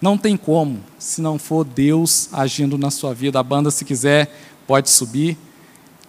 Não 0.00 0.18
tem 0.18 0.36
como, 0.36 0.80
se 0.98 1.22
não 1.22 1.38
for 1.38 1.64
Deus 1.64 2.28
agindo 2.32 2.76
na 2.76 2.90
sua 2.90 3.14
vida. 3.14 3.38
A 3.38 3.42
banda, 3.42 3.70
se 3.70 3.84
quiser, 3.84 4.30
pode 4.66 4.90
subir. 4.90 5.36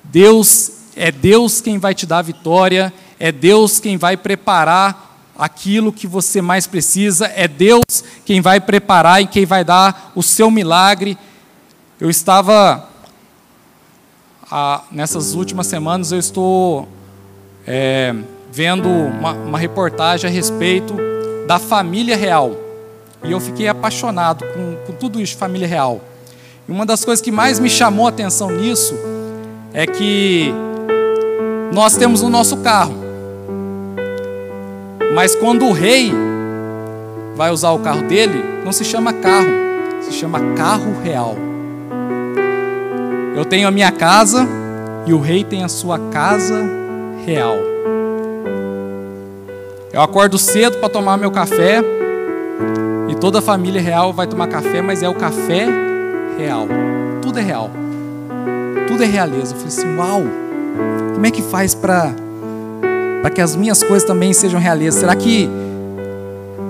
Deus 0.04 0.72
é 0.96 1.12
Deus 1.12 1.60
quem 1.60 1.78
vai 1.78 1.94
te 1.94 2.06
dar 2.06 2.20
a 2.20 2.22
vitória, 2.22 2.94
é 3.20 3.32
Deus 3.32 3.80
quem 3.80 3.98
vai 3.98 4.16
preparar 4.16 5.34
aquilo 5.38 5.92
que 5.92 6.08
você 6.08 6.42
mais 6.42 6.66
precisa, 6.66 7.28
é 7.28 7.48
Deus 7.48 7.84
quem 8.26 8.40
vai 8.40 8.60
preparar 8.60 9.22
e 9.22 9.28
quem 9.28 9.46
vai 9.46 9.64
dar 9.64 10.12
o 10.16 10.24
seu 10.24 10.50
milagre. 10.50 11.18
Eu 12.00 12.10
estava 12.10 12.90
nessas 14.92 15.34
últimas 15.34 15.68
semanas 15.68 16.12
eu 16.12 16.20
estou 16.20 16.88
é, 17.66 18.16
vendo 18.52 18.88
uma, 18.88 19.34
uma 19.34 19.58
reportagem 19.60 20.30
a 20.30 20.34
respeito 20.34 20.96
da 21.48 21.60
família 21.60 22.16
real. 22.16 22.56
E 23.24 23.32
eu 23.32 23.40
fiquei 23.40 23.68
apaixonado 23.68 24.46
com, 24.54 24.76
com 24.86 24.94
tudo 24.94 25.20
isso, 25.20 25.36
família 25.36 25.68
real. 25.68 26.02
E 26.68 26.72
uma 26.72 26.86
das 26.86 27.06
coisas 27.06 27.24
que 27.24 27.32
mais 27.32 27.60
me 27.60 27.70
chamou 27.70 28.08
a 28.08 28.10
atenção 28.10 28.50
nisso 28.50 28.96
é 29.72 29.86
que 29.86 30.52
nós 31.72 31.96
temos 31.96 32.24
o 32.24 32.30
nosso 32.30 32.58
carro. 32.58 32.96
Mas 35.14 35.36
quando 35.36 35.66
o 35.66 35.72
rei 35.72 36.12
vai 37.36 37.52
usar 37.52 37.72
o 37.72 37.80
carro 37.80 38.02
dele, 38.04 38.44
não 38.64 38.72
se 38.72 38.84
chama 38.84 39.14
carro, 39.14 39.50
se 40.02 40.12
chama 40.14 40.40
carro 40.56 40.96
real. 41.04 41.36
Eu 43.36 43.46
tenho 43.46 43.68
a 43.68 43.72
minha 43.72 43.92
casa 43.92 44.48
e 45.06 45.14
o 45.14 45.20
rei 45.20 45.44
tem 45.44 45.64
a 45.64 45.68
sua 45.68 46.00
casa 46.10 46.66
real. 47.26 47.58
Eu 49.94 50.02
acordo 50.02 50.38
cedo 50.40 50.78
para 50.80 50.90
tomar 50.90 51.16
meu 51.16 51.30
café 51.30 51.82
e 53.08 53.16
toda 53.16 53.38
a 53.38 53.42
família 53.42 53.82
real 53.82 54.12
vai 54.12 54.26
tomar 54.26 54.48
café, 54.48 54.82
mas 54.82 55.04
é 55.04 55.08
o 55.08 55.14
café 55.14 55.68
real. 56.38 56.68
Tudo 57.22 57.40
é 57.40 57.42
real. 57.42 57.72
Tudo 58.88 59.04
é 59.04 59.06
realeza. 59.06 59.54
Eu 59.54 59.58
falei 59.58 59.68
assim: 59.68 59.96
uau, 59.96 60.24
como 61.14 61.26
é 61.26 61.32
que 61.32 61.42
faz 61.42 61.74
para 61.74 62.14
para 63.22 63.32
que 63.32 63.42
as 63.42 63.56
minhas 63.56 63.82
coisas 63.82 64.04
também 64.04 64.34
sejam 64.34 64.60
realeza? 64.60 65.00
Será 65.00 65.16
que 65.16 65.50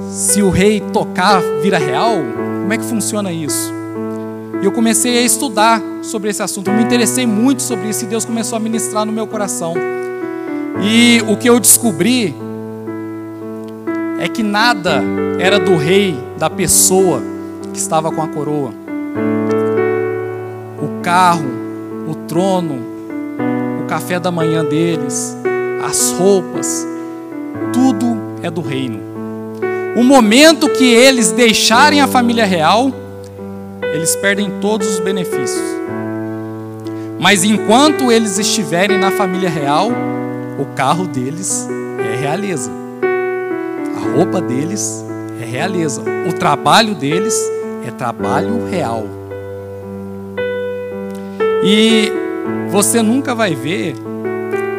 se 0.10 0.41
o 0.41 0.49
rei 0.49 0.80
tocar 0.93 1.41
vira 1.62 1.78
real? 1.78 2.15
Como 2.62 2.71
é 2.71 2.78
que 2.78 2.86
funciona 2.86 3.32
isso? 3.32 3.73
E 4.62 4.65
eu 4.65 4.71
comecei 4.71 5.17
a 5.17 5.21
estudar 5.21 5.82
sobre 6.01 6.30
esse 6.30 6.41
assunto. 6.41 6.69
Eu 6.69 6.78
me 6.78 6.84
interessei 6.84 7.28
muito 7.28 7.62
sobre 7.62 7.89
isso 7.89 8.06
e 8.06 8.08
Deus 8.08 8.23
começou 8.23 8.56
a 8.56 8.60
ministrar 8.60 9.06
no 9.06 9.12
meu 9.12 9.28
coração. 9.28 9.73
E 10.82 11.21
o 11.28 11.36
que 11.36 11.49
eu 11.49 11.60
descobri 11.60 12.34
é 14.19 14.30
que 14.30 14.41
nada 14.41 15.04
era 15.39 15.60
do 15.60 15.75
rei, 15.75 16.17
da 16.38 16.49
pessoa 16.49 17.21
que 17.73 17.78
estava 17.78 18.12
com 18.12 18.21
a 18.21 18.28
coroa. 18.28 18.85
Carro, 21.06 21.46
o 22.10 22.15
trono, 22.28 22.80
o 23.82 23.86
café 23.86 24.20
da 24.20 24.32
manhã 24.32 24.65
deles, 24.65 25.38
as 25.88 26.12
roupas, 26.12 26.86
tudo 27.72 28.18
é 28.41 28.50
do 28.50 28.60
reino. 28.60 29.00
O 29.96 30.04
momento 30.04 30.68
que 30.68 30.84
eles 30.84 31.32
deixarem 31.32 32.02
a 32.02 32.08
família 32.08 32.46
real, 32.46 32.91
eles 33.94 34.15
perdem 34.15 34.52
todos 34.60 34.88
os 34.89 35.00
benefícios. 35.00 35.63
Mas 37.20 37.44
enquanto 37.44 38.12
eles 38.12 38.38
estiverem 38.38 38.98
na 38.98 39.12
família 39.12 39.50
real, 39.50 39.91
o 40.60 40.65
carro 40.76 41.06
deles 41.06 41.70
é 42.00 42.20
realeza 42.20 42.72
roupa 44.15 44.39
deles 44.39 45.04
é 45.41 45.46
realeza, 45.46 46.02
o 46.30 46.32
trabalho 46.32 46.96
deles 46.96 47.38
é 47.86 47.91
trabalho 47.91 48.65
real. 48.70 49.14
E 51.65 52.12
você 52.69 53.01
nunca 53.01 53.34
vai 53.34 53.56
ver 53.56 53.95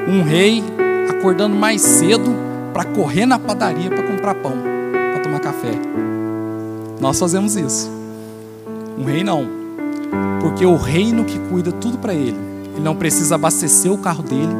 um 0.07 0.22
rei 0.22 0.62
acordando 1.11 1.57
mais 1.57 1.83
cedo 1.83 2.31
para 2.72 2.85
correr 2.85 3.27
na 3.27 3.38
padaria 3.38 3.90
para 3.90 4.05
comprar 4.05 4.35
pão, 4.37 4.53
para 5.12 5.20
tomar 5.20 5.40
café. 5.40 5.72
Nós 7.01 7.18
fazemos 7.18 7.57
isso. 7.57 7.90
Um 8.96 9.05
rei 9.05 9.25
não. 9.25 9.49
Porque 10.40 10.64
o 10.64 10.77
reino 10.77 11.25
que 11.25 11.38
cuida 11.51 11.72
tudo 11.72 11.99
para 11.99 12.14
ele. 12.14 12.37
Ele 12.75 12.85
não 12.85 12.94
precisa 12.94 13.35
abastecer 13.35 13.92
o 13.92 13.99
carro 13.99 14.22
dele. 14.22 14.55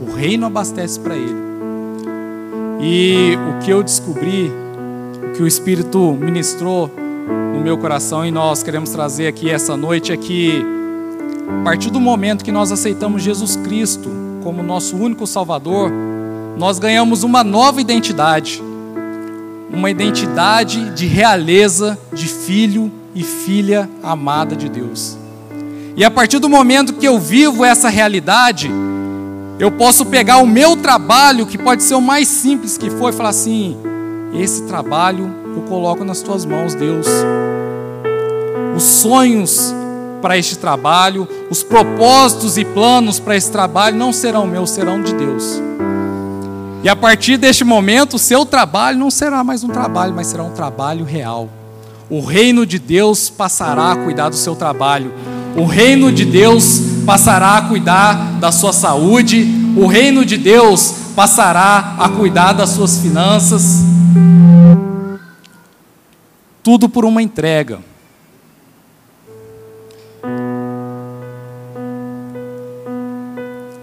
O 0.00 0.10
reino 0.10 0.46
abastece 0.46 0.98
para 0.98 1.14
ele. 1.14 1.36
E 2.80 3.36
o 3.36 3.62
que 3.62 3.70
eu 3.70 3.82
descobri, 3.82 4.50
o 5.22 5.32
que 5.36 5.42
o 5.42 5.46
Espírito 5.46 6.12
ministrou 6.12 6.90
no 7.54 7.60
meu 7.60 7.76
coração 7.78 8.24
e 8.24 8.30
nós 8.30 8.62
queremos 8.62 8.90
trazer 8.90 9.26
aqui 9.26 9.50
essa 9.50 9.76
noite 9.76 10.12
é 10.12 10.16
que, 10.16 10.64
a 11.48 11.64
partir 11.64 11.90
do 11.90 12.00
momento 12.00 12.44
que 12.44 12.52
nós 12.52 12.72
aceitamos 12.72 13.22
Jesus 13.22 13.56
Cristo 13.56 14.10
como 14.42 14.62
nosso 14.62 14.96
único 14.96 15.26
Salvador, 15.26 15.92
nós 16.56 16.78
ganhamos 16.78 17.22
uma 17.22 17.42
nova 17.42 17.80
identidade, 17.80 18.62
uma 19.72 19.90
identidade 19.90 20.90
de 20.90 21.06
realeza, 21.06 21.98
de 22.12 22.26
filho 22.26 22.90
e 23.14 23.22
filha 23.22 23.88
amada 24.02 24.54
de 24.54 24.68
Deus. 24.68 25.16
E 25.96 26.04
a 26.04 26.10
partir 26.10 26.38
do 26.38 26.48
momento 26.48 26.94
que 26.94 27.06
eu 27.06 27.18
vivo 27.18 27.64
essa 27.64 27.88
realidade, 27.88 28.70
eu 29.58 29.70
posso 29.70 30.06
pegar 30.06 30.38
o 30.38 30.46
meu 30.46 30.76
trabalho, 30.76 31.46
que 31.46 31.58
pode 31.58 31.82
ser 31.82 31.94
o 31.94 32.00
mais 32.00 32.28
simples 32.28 32.76
que 32.76 32.90
for, 32.90 33.12
e 33.12 33.16
falar 33.16 33.28
assim: 33.28 33.76
esse 34.34 34.62
trabalho 34.62 35.30
eu 35.54 35.62
coloco 35.62 36.04
nas 36.04 36.22
tuas 36.22 36.44
mãos, 36.44 36.74
Deus. 36.74 37.06
Os 38.74 38.82
sonhos 38.82 39.74
para 40.22 40.38
este 40.38 40.56
trabalho, 40.56 41.28
os 41.50 41.62
propósitos 41.62 42.56
e 42.56 42.64
planos 42.64 43.18
para 43.18 43.36
esse 43.36 43.50
trabalho 43.50 43.96
não 43.96 44.12
serão 44.12 44.46
meus, 44.46 44.70
serão 44.70 45.02
de 45.02 45.12
Deus. 45.12 45.60
E 46.84 46.88
a 46.88 46.96
partir 46.96 47.36
deste 47.36 47.64
momento, 47.64 48.14
o 48.14 48.18
seu 48.18 48.46
trabalho 48.46 48.98
não 48.98 49.10
será 49.10 49.44
mais 49.44 49.62
um 49.62 49.68
trabalho, 49.68 50.14
mas 50.14 50.28
será 50.28 50.44
um 50.44 50.52
trabalho 50.52 51.04
real. 51.04 51.48
O 52.08 52.20
reino 52.20 52.64
de 52.64 52.78
Deus 52.78 53.28
passará 53.28 53.92
a 53.92 53.96
cuidar 53.96 54.28
do 54.28 54.36
seu 54.36 54.54
trabalho. 54.54 55.12
O 55.56 55.64
reino 55.64 56.10
de 56.10 56.24
Deus 56.24 56.80
passará 57.04 57.56
a 57.58 57.62
cuidar 57.62 58.38
da 58.40 58.50
sua 58.50 58.72
saúde, 58.72 59.46
o 59.76 59.86
reino 59.86 60.24
de 60.24 60.36
Deus 60.36 60.94
passará 61.14 61.94
a 61.98 62.08
cuidar 62.08 62.52
das 62.52 62.70
suas 62.70 62.98
finanças. 62.98 63.82
Tudo 66.62 66.88
por 66.88 67.04
uma 67.04 67.22
entrega. 67.22 67.91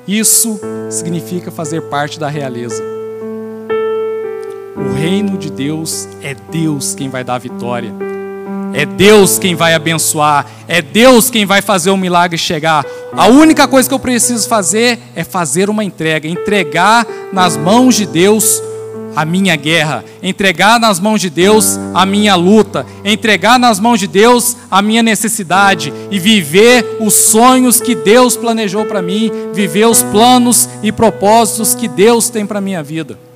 Isso 0.09 0.59
significa 0.89 1.51
fazer 1.51 1.83
parte 1.83 2.19
da 2.19 2.27
realeza. 2.27 2.83
reino 4.97 5.37
de 5.37 5.51
Deus 5.51 6.09
é 6.23 6.35
Deus 6.51 6.95
quem 6.95 7.09
vai 7.09 7.23
dar 7.23 7.35
a 7.35 7.37
vitória. 7.37 7.93
É 8.73 8.87
Deus 8.87 9.37
quem 9.37 9.53
vai 9.53 9.75
abençoar, 9.75 10.47
é 10.67 10.81
Deus 10.81 11.29
quem 11.29 11.45
vai 11.45 11.61
fazer 11.61 11.91
o 11.91 11.97
milagre 11.97 12.39
chegar. 12.39 12.83
A 13.13 13.27
única 13.27 13.67
coisa 13.67 13.87
que 13.87 13.93
eu 13.93 13.99
preciso 13.99 14.49
fazer 14.49 14.97
é 15.15 15.23
fazer 15.23 15.69
uma 15.69 15.83
entrega, 15.83 16.27
entregar 16.27 17.05
nas 17.31 17.55
mãos 17.55 17.93
de 17.93 18.07
Deus 18.07 18.59
a 19.15 19.25
minha 19.25 19.55
guerra, 19.55 20.03
entregar 20.21 20.79
nas 20.79 20.99
mãos 20.99 21.21
de 21.21 21.29
Deus 21.29 21.77
a 21.93 22.05
minha 22.05 22.35
luta, 22.35 22.85
entregar 23.03 23.59
nas 23.59 23.79
mãos 23.79 23.99
de 23.99 24.07
Deus 24.07 24.55
a 24.69 24.81
minha 24.81 25.03
necessidade 25.03 25.93
e 26.09 26.19
viver 26.19 26.97
os 26.99 27.13
sonhos 27.13 27.79
que 27.79 27.95
Deus 27.95 28.35
planejou 28.35 28.85
para 28.85 29.01
mim, 29.01 29.31
viver 29.53 29.85
os 29.85 30.01
planos 30.03 30.67
e 30.83 30.91
propósitos 30.91 31.75
que 31.75 31.87
Deus 31.87 32.29
tem 32.29 32.45
para 32.45 32.61
minha 32.61 32.83
vida. 32.83 33.28